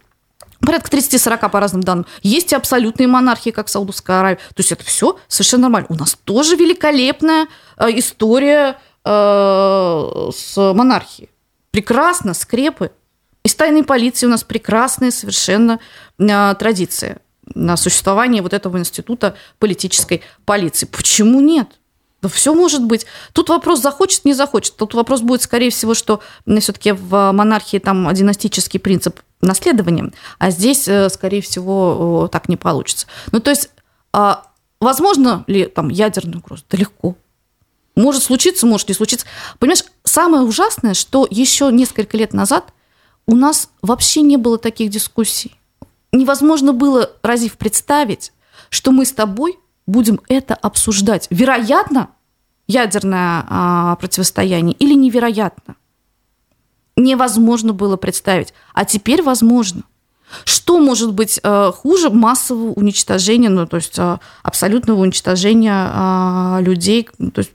[0.66, 2.06] порядка 30-40 по разным данным.
[2.22, 4.36] Есть и абсолютные монархии, как Саудовская Аравия.
[4.36, 5.86] То есть это все совершенно нормально.
[5.90, 7.46] У нас тоже великолепная
[7.78, 11.30] э, история э, с монархией.
[11.70, 12.90] Прекрасно, скрепы.
[13.44, 15.78] Из тайной полиции у нас прекрасная совершенно
[16.18, 17.18] э, традиция
[17.54, 20.86] на существование вот этого института политической полиции.
[20.86, 21.68] Почему нет?
[22.22, 23.06] Да все может быть.
[23.32, 24.76] Тут вопрос захочет, не захочет.
[24.76, 26.20] Тут вопрос будет, скорее всего, что
[26.60, 33.06] все-таки в монархии там династический принцип наследования, а здесь, э, скорее всего, так не получится.
[33.32, 33.68] Ну, то есть,
[34.12, 34.46] а,
[34.80, 36.64] возможно ли там ядерный угроза?
[36.70, 37.16] Да легко.
[37.94, 39.26] Может случиться, может не случиться.
[39.58, 42.72] Понимаешь, самое ужасное, что еще несколько лет назад
[43.26, 45.58] у нас вообще не было таких дискуссий.
[46.12, 48.32] Невозможно было, Разив, представить,
[48.70, 51.26] что мы с тобой будем это обсуждать.
[51.30, 52.10] Вероятно,
[52.66, 55.76] ядерное а, противостояние или невероятно?
[56.96, 58.54] Невозможно было представить.
[58.72, 59.82] А теперь возможно.
[60.44, 65.88] Что может быть э, хуже массового уничтожения, ну, то есть э, абсолютного уничтожения
[66.58, 67.08] э, людей?
[67.32, 67.52] То есть,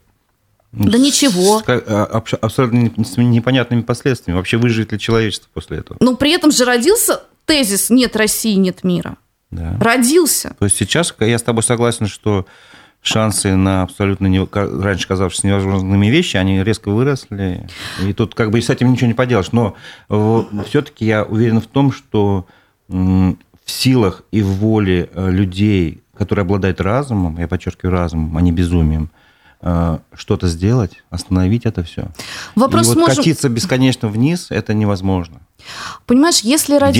[0.72, 1.60] да ничего.
[1.60, 4.38] С, а, абсолютно непонятными последствиями.
[4.38, 5.98] Вообще выживет ли человечество после этого?
[6.00, 9.18] Но при этом же родился тезис «нет России, нет мира».
[9.52, 9.76] Да.
[9.80, 10.56] Родился.
[10.58, 12.46] То есть сейчас я с тобой согласен, что
[13.02, 17.68] шансы на абсолютно не, раньше казавшиеся невозможными вещи, они резко выросли.
[18.02, 19.52] И тут как бы с этим ничего не поделаешь.
[19.52, 19.76] Но
[20.08, 22.46] все-таки я уверен в том, что
[22.88, 23.36] в
[23.66, 29.04] силах и в воле э, людей, которые обладают разумом, я подчеркиваю разумом, а не безумием,
[29.04, 29.21] э,
[29.62, 32.08] что-то сделать, остановить это все.
[32.56, 33.16] Вопрос и вот можем...
[33.16, 35.40] катиться бесконечно вниз это невозможно.
[36.06, 36.98] Понимаешь, если ради...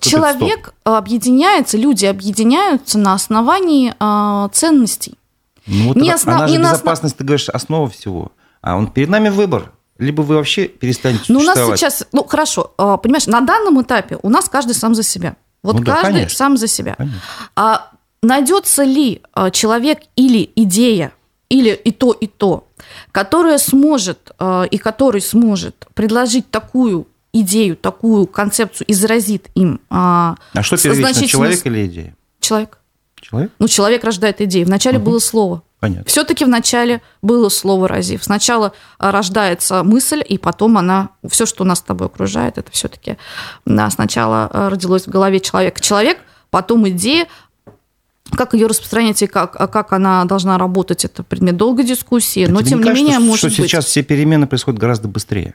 [0.00, 0.94] человек стоп.
[0.96, 5.18] объединяется, люди объединяются на основании э, ценностей.
[5.66, 6.36] Ну, вот не основ...
[6.36, 7.18] Она же не безопасность, основ...
[7.18, 8.32] ты говоришь, основа всего.
[8.62, 9.72] А он перед нами выбор.
[9.98, 14.18] Либо вы вообще перестанете ну, у нас сейчас, ну, хорошо, а, понимаешь, на данном этапе
[14.22, 15.36] у нас каждый сам за себя.
[15.62, 16.94] Вот ну, каждый да, сам за себя.
[16.94, 17.20] Конечно.
[17.56, 17.90] А
[18.22, 21.12] найдется ли а, человек или идея,
[21.48, 22.68] или и то, и то,
[23.12, 29.80] которая сможет а, и который сможет предложить такую идею, такую концепцию и заразит им.
[29.90, 32.16] А что первично, человек или идея?
[32.40, 32.78] Человек.
[33.20, 33.52] Человек?
[33.58, 34.64] Ну, человек рождает идеи.
[34.64, 35.10] Вначале угу.
[35.10, 35.62] было слово.
[35.80, 36.04] Понятно.
[36.06, 38.24] Все-таки вначале было слово разив.
[38.24, 43.16] Сначала а, рождается мысль, и потом она, все, что нас с тобой окружает, это все-таки
[43.64, 45.80] да, сначала а, родилось в голове человека.
[45.80, 46.18] Человек,
[46.50, 47.28] потом идея,
[48.30, 52.42] как ее распространять и как, а как она должна работать, это предмет долгой дискуссии.
[52.42, 53.70] Это но, тем не, кажется, менее, может что быть...
[53.70, 55.54] сейчас все перемены происходят гораздо быстрее.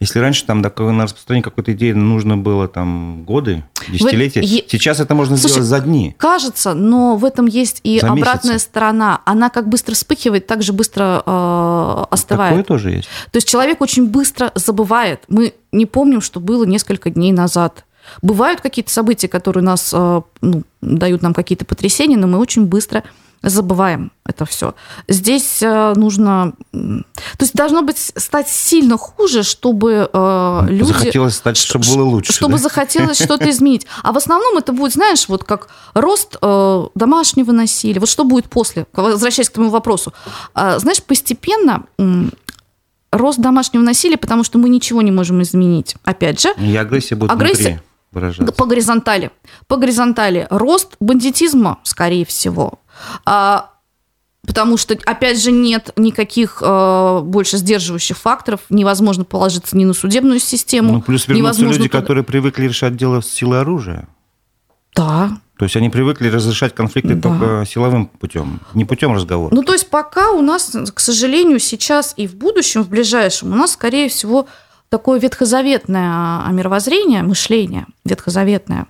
[0.00, 4.64] Если раньше там на распространение какой-то идеи нужно было там годы, десятилетия, Вы...
[4.68, 6.14] сейчас это можно Слушай, сделать за дни.
[6.18, 8.70] Кажется, но в этом есть и за обратная месяцы.
[8.70, 9.22] сторона.
[9.24, 12.52] Она как быстро вспыхивает, так же быстро э, остывает.
[12.52, 13.08] Такое тоже есть.
[13.32, 15.24] То есть человек очень быстро забывает.
[15.26, 17.84] Мы не помним, что было несколько дней назад.
[18.22, 23.04] Бывают какие-то события, которые нас э, ну, дают нам какие-то потрясения, но мы очень быстро
[23.42, 24.74] забываем это все.
[25.06, 26.52] Здесь э, нужно...
[26.72, 27.04] То
[27.40, 30.92] есть должно быть стать сильно хуже, чтобы э, люди...
[30.92, 32.32] Захотелось стать, чтобы было лучше.
[32.32, 32.58] Чтобы да?
[32.58, 33.86] захотелось что-то изменить.
[34.02, 38.00] А в основном это будет, знаешь, вот как рост э, домашнего насилия.
[38.00, 38.86] Вот что будет после?
[38.92, 40.12] Возвращаясь к твоему вопросу.
[40.54, 41.84] А, знаешь, постепенно
[43.10, 45.96] рост домашнего насилия, потому что мы ничего не можем изменить.
[46.04, 46.52] Опять же...
[46.58, 48.52] И агрессия будет агрессия, внутри выражаться.
[48.52, 49.30] По горизонтали.
[49.66, 50.46] По горизонтали.
[50.50, 52.80] Рост бандитизма, скорее всего
[53.24, 53.70] а,
[54.48, 58.60] Потому что, опять же, нет никаких э, больше сдерживающих факторов.
[58.70, 60.94] Невозможно положиться ни на судебную систему.
[60.94, 64.08] Ну, плюс вернутся невозможно люди, которые привыкли решать дело с силой оружия.
[64.96, 65.38] Да.
[65.58, 67.28] То есть они привыкли разрешать конфликты Да.
[67.28, 69.54] только силовым путем, не путем разговора.
[69.54, 73.56] Ну, то есть пока у нас, к сожалению, сейчас и в будущем, в ближайшем, у
[73.56, 74.46] нас, скорее всего,
[74.88, 76.10] такое ветхозаветное
[76.46, 78.86] а, мировоззрение, мышление ветхозаветное.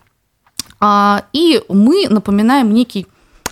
[0.80, 3.06] А, И мы напоминаем некий,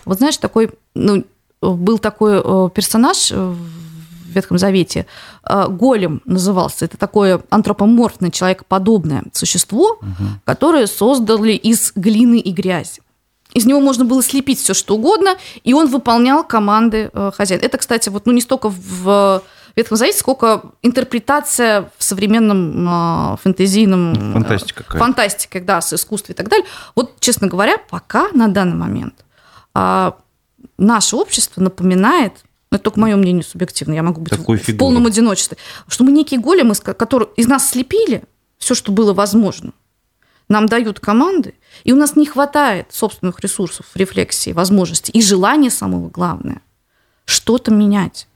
[0.05, 1.25] вот знаешь, такой, ну,
[1.61, 3.57] был такой э, персонаж в
[4.29, 5.07] Ветхом Завете,
[5.43, 6.85] э, Голем назывался.
[6.85, 9.99] Это такое антропоморфное, человекоподобное существо,
[10.45, 13.01] которое создали из глины и грязи.
[13.55, 17.63] Из него можно было слепить все, что угодно, и он выполнял команды э, хозяина.
[17.63, 19.43] Это, кстати, вот, ну, не столько в
[19.77, 24.31] Ветхом Завете, сколько интерпретация в современном э, фэнтезийном...
[24.31, 25.05] э, Фантастика какая-то.
[25.05, 26.67] Фантастике, да, с искусством и так далее.
[26.95, 29.27] Вот, честно говоря, пока на данный момент
[29.75, 30.17] а,
[30.79, 32.33] наше общество напоминает,
[32.71, 35.59] ну, это только мое мнение субъективно, я могу быть Такую в, в полном одиночестве,
[35.89, 38.23] что мы некие големы, которые из нас слепили
[38.57, 39.73] все, что было возможно.
[40.49, 41.55] Нам дают команды,
[41.85, 46.63] и у нас не хватает собственных ресурсов, рефлексии, возможностей и желания, самого главное,
[47.27, 48.27] что-то менять.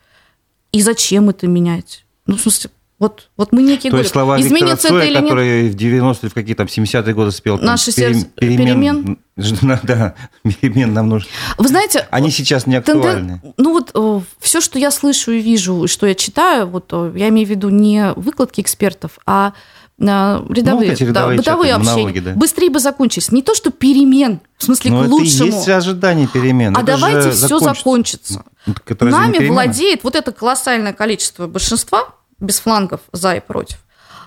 [0.73, 2.05] И зачем это менять?
[2.27, 4.27] Ну, в смысле, вот, вот мы некие То есть големы.
[4.27, 5.23] слова Виктора Изменится это Цоя, нет?
[5.23, 7.57] который в 90-е, в какие там 70-е годы спел...
[7.57, 9.19] там, Наше сердце- перемен.
[9.83, 11.29] Да, перемен нам нужно.
[11.57, 13.41] Вы знаете, Они сейчас не Тенден- актуальны.
[13.57, 17.31] Ну вот все, что я слышу и вижу, и что я читаю, вот э, я
[17.31, 21.95] имею в виду не выкладки экспертов, а э, рядовые, Ну, рядовые да, бытовые чаты, общения.
[21.97, 22.33] монологи, да.
[22.33, 23.31] Быстрее бы закончились.
[23.31, 25.47] Не то, что перемен, в смысле, Но к это и лучшему.
[25.47, 26.77] есть ожидание перемен.
[26.77, 27.75] а Это давайте все закончится.
[27.75, 28.45] закончится.
[28.67, 28.75] Ну,
[29.11, 33.79] Нами владеет вот это колоссальное количество большинства, без флангов, за и против.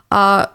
[0.10, 0.52] А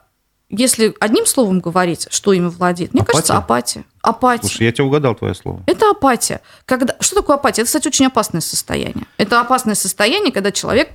[0.50, 3.12] если одним словом говорить, что ими владеет, мне Апатия?
[3.12, 3.84] кажется, апатия.
[4.00, 4.46] Апатия.
[4.48, 5.62] Слушай, я тебя угадал, твое слово.
[5.66, 6.40] Это апатия.
[6.64, 6.94] Когда...
[7.00, 7.62] Что такое апатия?
[7.62, 9.04] Это, кстати, очень опасное состояние.
[9.18, 10.90] Это опасное состояние, когда человек,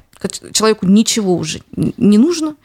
[0.53, 2.55] человеку ничего уже не нужно,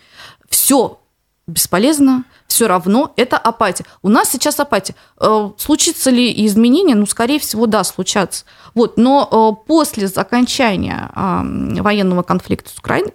[0.48, 1.00] все
[1.48, 3.84] бесполезно, все равно, это апатия.
[4.02, 4.94] У нас сейчас апатия.
[5.18, 6.94] Э, Случится ли изменения?
[6.94, 8.44] Ну, скорее всего, да, случатся.
[8.74, 8.96] Вот.
[8.96, 9.28] Но
[9.60, 13.14] э, после окончания э, военного конфликта с Украиной,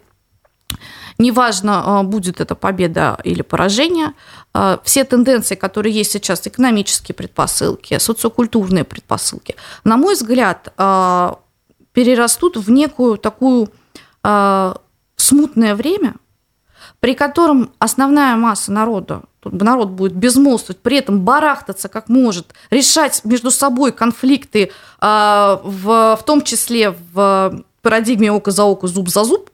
[1.18, 4.14] неважно, э, будет это победа или поражение,
[4.84, 10.72] все тенденции, которые есть сейчас, экономические предпосылки, социокультурные предпосылки, на мой взгляд,
[11.92, 13.72] перерастут в некую такую
[15.16, 16.14] смутное время,
[17.04, 23.51] при котором основная масса народа, народ будет безмолвствовать, при этом барахтаться как может, решать между
[23.51, 29.49] собой конфликты, э, в, в том числе в парадигме око за око, зуб за зуб,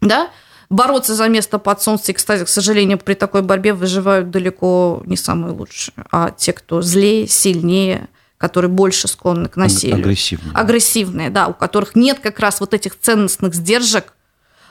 [0.00, 0.30] да,
[0.70, 2.12] бороться за место под солнце.
[2.12, 6.80] И, кстати, к сожалению, при такой борьбе выживают далеко не самые лучшие, а те, кто
[6.80, 8.08] злее, сильнее,
[8.38, 9.98] которые больше склонны к насилию.
[9.98, 10.58] Агрессивно.
[10.58, 14.14] Агрессивные, да, у которых нет как раз вот этих ценностных сдержек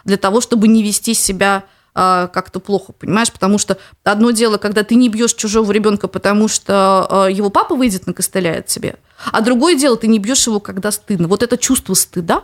[0.06, 3.32] для того, чтобы не вести себя как-то плохо, понимаешь?
[3.32, 7.76] Потому что одно дело, когда ты не бьешь чужого ребенка, потому что э, его папа
[7.76, 8.96] выйдет накостыляет тебе,
[9.32, 11.28] а другое дело, ты не бьешь его, когда стыдно.
[11.28, 12.44] Вот это чувство стыда,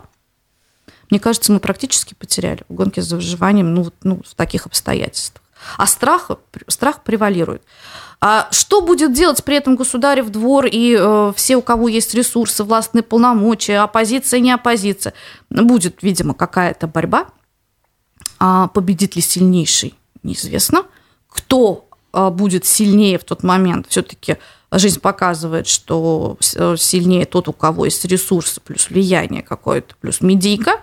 [1.10, 5.42] мне кажется, мы практически потеряли в гонке за выживанием ну, ну, в таких обстоятельствах.
[5.78, 6.32] А страх,
[6.68, 7.64] страх превалирует.
[8.22, 12.64] А что будет делать при этом государев двор и э, все, у кого есть ресурсы,
[12.64, 15.14] властные полномочия, оппозиция, не оппозиция?
[15.50, 17.28] Будет, видимо, какая-то борьба.
[18.40, 20.86] А победит ли сильнейший, неизвестно.
[21.28, 24.38] Кто а, будет сильнее в тот момент, все-таки
[24.72, 30.80] жизнь показывает, что сильнее тот, у кого есть ресурсы, плюс влияние какое-то, плюс медийка.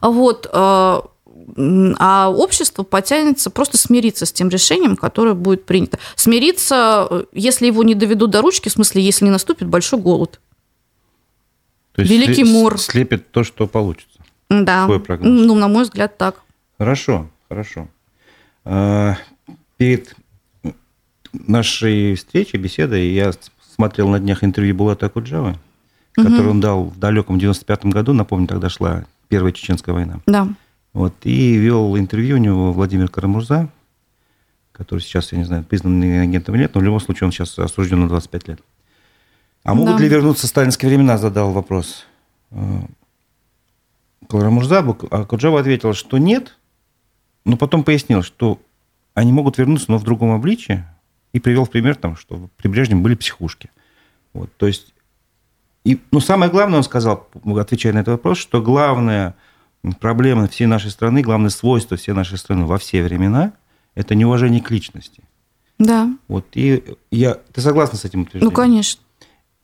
[0.00, 0.48] Вот.
[0.52, 5.98] А общество потянется просто смириться с тем решением, которое будет принято.
[6.16, 10.40] Смириться, если его не доведут до ручки, в смысле, если не наступит большой голод.
[11.92, 12.80] То есть Великий мор.
[12.80, 14.18] Слепит то, что получится.
[14.48, 14.88] Да.
[15.20, 16.42] Ну, на мой взгляд, так.
[16.78, 17.88] Хорошо, хорошо.
[18.64, 19.16] А,
[19.76, 20.14] Перед
[21.32, 23.32] нашей встречей, беседой, я
[23.74, 25.56] смотрел на днях интервью Булата Акуджавы,
[26.14, 30.20] который он дал в далеком 95 году, напомню, тогда шла Первая Чеченская война.
[30.26, 30.48] Да.
[30.94, 33.68] Вот, и вел интервью у него Владимир Карамурза,
[34.72, 37.58] который сейчас, я не знаю, признан агентом или нет, но в любом случае он сейчас
[37.58, 38.60] осужден на 25 лет.
[39.62, 40.02] А могут Да.
[40.02, 42.06] ли вернуться сталинские времена, задал вопрос.
[44.28, 44.78] Карамурза,
[45.10, 46.56] а Куджава ответил, что нет,
[47.46, 48.60] но потом пояснил, что
[49.14, 50.84] они могут вернуться, но в другом обличии,
[51.32, 53.70] и привел в пример, там, что при Брежневе были психушки.
[54.32, 54.92] Вот, то есть,
[55.84, 59.36] и, ну, самое главное, он сказал, отвечая на этот вопрос, что главная
[60.00, 63.52] проблема всей нашей страны, главное свойство всей нашей страны во все времена–
[63.94, 65.22] это неуважение к личности.
[65.78, 66.10] Да.
[66.26, 66.82] Вот, и
[67.12, 68.50] я, ты согласна с этим утверждением?
[68.50, 69.02] Ну, конечно.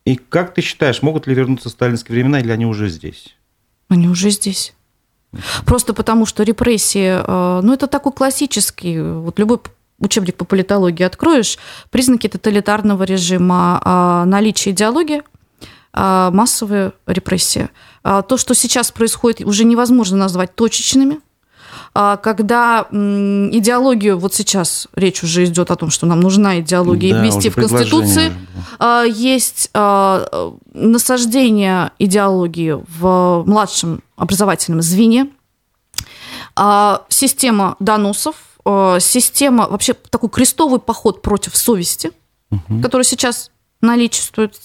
[0.05, 3.35] И как ты считаешь, могут ли вернуться сталинские времена, или они уже здесь?
[3.89, 4.73] Они уже здесь.
[5.65, 9.59] Просто потому, что репрессии, э, ну, это такой классический, вот любой
[9.99, 11.57] учебник по политологии откроешь,
[11.89, 15.23] признаки тоталитарного режима, а, наличие идеологии,
[15.93, 17.69] а, массовые репрессии.
[18.03, 21.19] А, то, что сейчас происходит, уже невозможно назвать точечными,
[21.93, 27.49] когда идеологию, вот сейчас речь уже идет о том, что нам нужна идеология, да, ввести
[27.49, 28.33] в Конституции,
[29.11, 29.69] есть
[30.73, 35.29] насаждение идеологии в младшем образовательном звене,
[37.09, 38.35] система доносов,
[38.65, 42.11] система, вообще такой крестовый поход против совести,
[42.49, 42.81] угу.
[42.81, 44.59] который сейчас наличествует.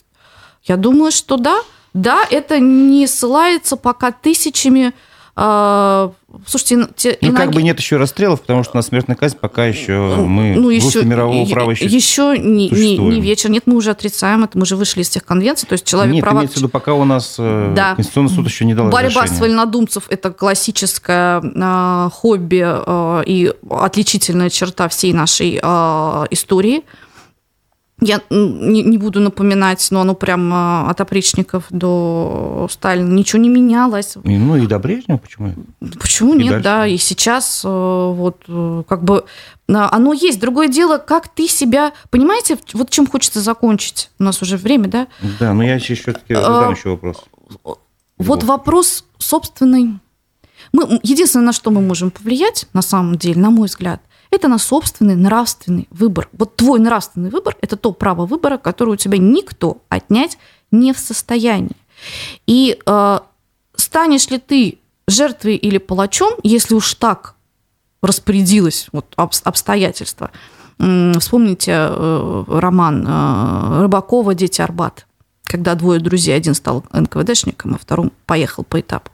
[0.62, 1.60] Я думаю, что да,
[1.94, 4.92] да, это не ссылается пока тысячами
[5.40, 6.10] а,
[6.48, 7.40] слушайте, те, ну, иноги...
[7.40, 11.04] как бы нет еще расстрелов, потому что на смертная казнь пока еще мы ну, еще,
[11.04, 13.48] мирового права еще Еще не, не, не вечер.
[13.48, 16.24] Нет, мы уже отрицаем это, мы уже вышли из тех конвенций, то есть человек нет,
[16.24, 16.38] права...
[16.38, 17.94] имеется в виду, пока у нас э, да.
[17.94, 19.36] Конституционный суд еще не дал Борьба разрешения.
[19.36, 26.82] с вольнодумцев– это классическое э, хобби э, и отличительная черта всей нашей э, истории–
[28.00, 33.48] я не, не буду напоминать, но оно прям а, от опричников до Сталина ничего не
[33.48, 34.16] менялось.
[34.22, 35.54] И, ну и до Брежнева почему?
[35.98, 36.64] Почему и нет, дальше?
[36.64, 36.86] да.
[36.86, 39.24] И сейчас э, вот э, как бы
[39.68, 40.40] а, оно есть.
[40.40, 41.92] Другое дело, как ты себя...
[42.10, 44.10] Понимаете, вот чем хочется закончить?
[44.18, 45.08] У нас уже время, да?
[45.40, 47.24] Да, но я еще все-таки задам а, еще вопрос.
[48.16, 49.98] Вот вопрос собственный.
[50.72, 54.00] Мы, единственное, на что мы можем повлиять, на самом деле, на мой взгляд,
[54.30, 56.28] это на собственный нравственный выбор.
[56.32, 60.38] Вот твой нравственный выбор– это то право выбора, которое у тебя никто отнять
[60.70, 61.76] не в состоянии.
[62.46, 63.18] И э,
[63.74, 67.34] станешь ли ты жертвой или палачом, если уж так
[68.02, 70.30] распорядилось вот, обстоятельства.
[70.78, 75.06] Вспомните э, роман э, Рыбакова «Дети Арбат»,
[75.42, 79.10] когда двое друзей, один стал НКВДшником, а второй поехал по этапу.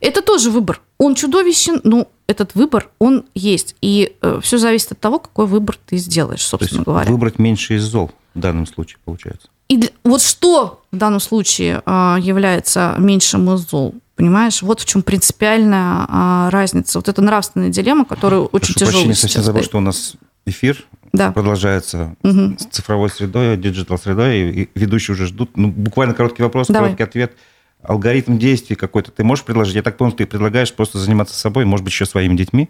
[0.00, 0.80] Это тоже выбор.
[0.98, 3.76] Он чудовищен, но этот выбор, он есть.
[3.80, 7.10] И э, все зависит от того, какой выбор ты сделаешь, собственно То есть говоря.
[7.10, 9.48] Выбрать меньше из зол в данном случае получается.
[9.68, 13.94] И для, вот что в данном случае э, является меньшим из зол?
[14.16, 17.00] Понимаешь, вот в чем принципиальная а, разница.
[17.00, 20.14] Вот это нравственная дилемма, которую Прошу очень тяжело прощения, совсем забыл, что у нас
[20.46, 21.32] эфир да.
[21.32, 22.56] продолжается угу.
[22.56, 25.56] с цифровой средой, digital средой, и ведущие уже ждут.
[25.56, 26.90] Ну, буквально короткий вопрос, Давай.
[26.90, 27.32] короткий ответ–
[27.84, 29.74] алгоритм действий какой-то ты можешь предложить?
[29.74, 32.68] Я так понял, ты предлагаешь просто заниматься собой, может быть, еще своими детьми,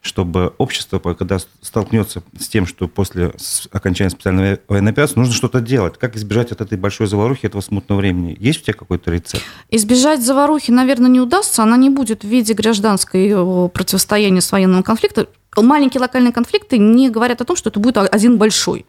[0.00, 3.32] чтобы общество, когда столкнется с тем, что после
[3.70, 5.98] окончания специальной военной операции нужно что-то делать.
[5.98, 8.36] Как избежать от этой большой заварухи, этого смутного времени?
[8.38, 9.44] Есть у тебя какой-то рецепт?
[9.70, 11.62] Избежать заварухи, наверное, не удастся.
[11.62, 15.26] Она не будет в виде гражданской э, противостояния с военным конфликтом
[15.56, 18.86] маленькие локальные конфликты не говорят о том, что это будет один большой.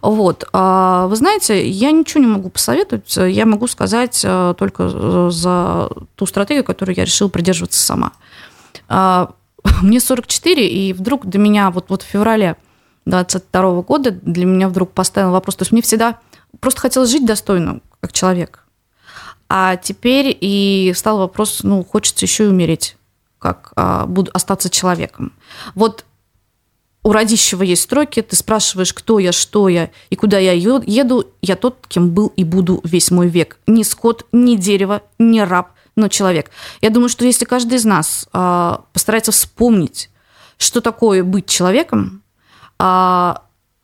[0.00, 0.48] Вот.
[0.52, 5.90] А вы знаете, я ничего не могу посоветовать, я могу сказать э, только э, за
[6.14, 8.12] ту стратегию, которую я решила придерживаться сама.
[8.88, 9.32] А,
[9.82, 12.56] мне 44, и вдруг до меня вот, вот в феврале
[13.06, 16.18] 22 года для меня вдруг поставил вопрос, то есть мне всегда
[16.60, 18.64] просто хотелось жить достойно, как человек.
[19.48, 22.96] А теперь и стал вопрос, ну, хочется еще и умереть
[23.44, 25.34] как а, буду остаться человеком.
[25.74, 26.06] Вот
[27.02, 31.56] у Радищева есть строки, ты спрашиваешь, кто я, что я и куда я еду, я
[31.56, 33.58] тот, кем был и буду весь мой век.
[33.66, 36.50] Ни скот, ни дерево, ни раб, но человек.
[36.80, 40.08] Я думаю, что если каждый из нас а, постарается вспомнить,
[40.56, 42.22] что такое быть человеком,
[42.78, 43.42] а,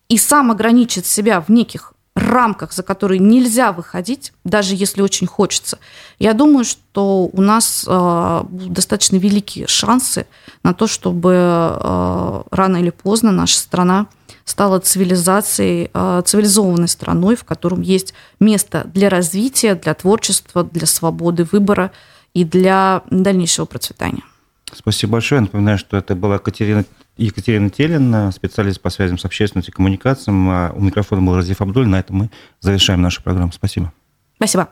[0.09, 5.79] и сам ограничит себя в неких рамках, за которые нельзя выходить, даже если очень хочется,
[6.19, 10.27] я думаю, что у нас э, достаточно великие шансы
[10.63, 14.07] на то, чтобы э, рано или поздно наша страна
[14.45, 21.47] стала цивилизацией, э, цивилизованной страной, в котором есть место для развития, для творчества, для свободы
[21.51, 21.93] выбора
[22.35, 24.23] и для дальнейшего процветания.
[24.73, 25.41] Спасибо большое.
[25.41, 26.85] Напоминаю, что это была Катерина
[27.25, 30.49] Екатерина Телина, специалист по связям с общественностью и коммуникациям.
[30.49, 31.87] А у микрофона был Разиф Абдуль.
[31.87, 33.53] На этом мы завершаем нашу программу.
[33.53, 33.93] Спасибо.
[34.37, 34.71] Спасибо.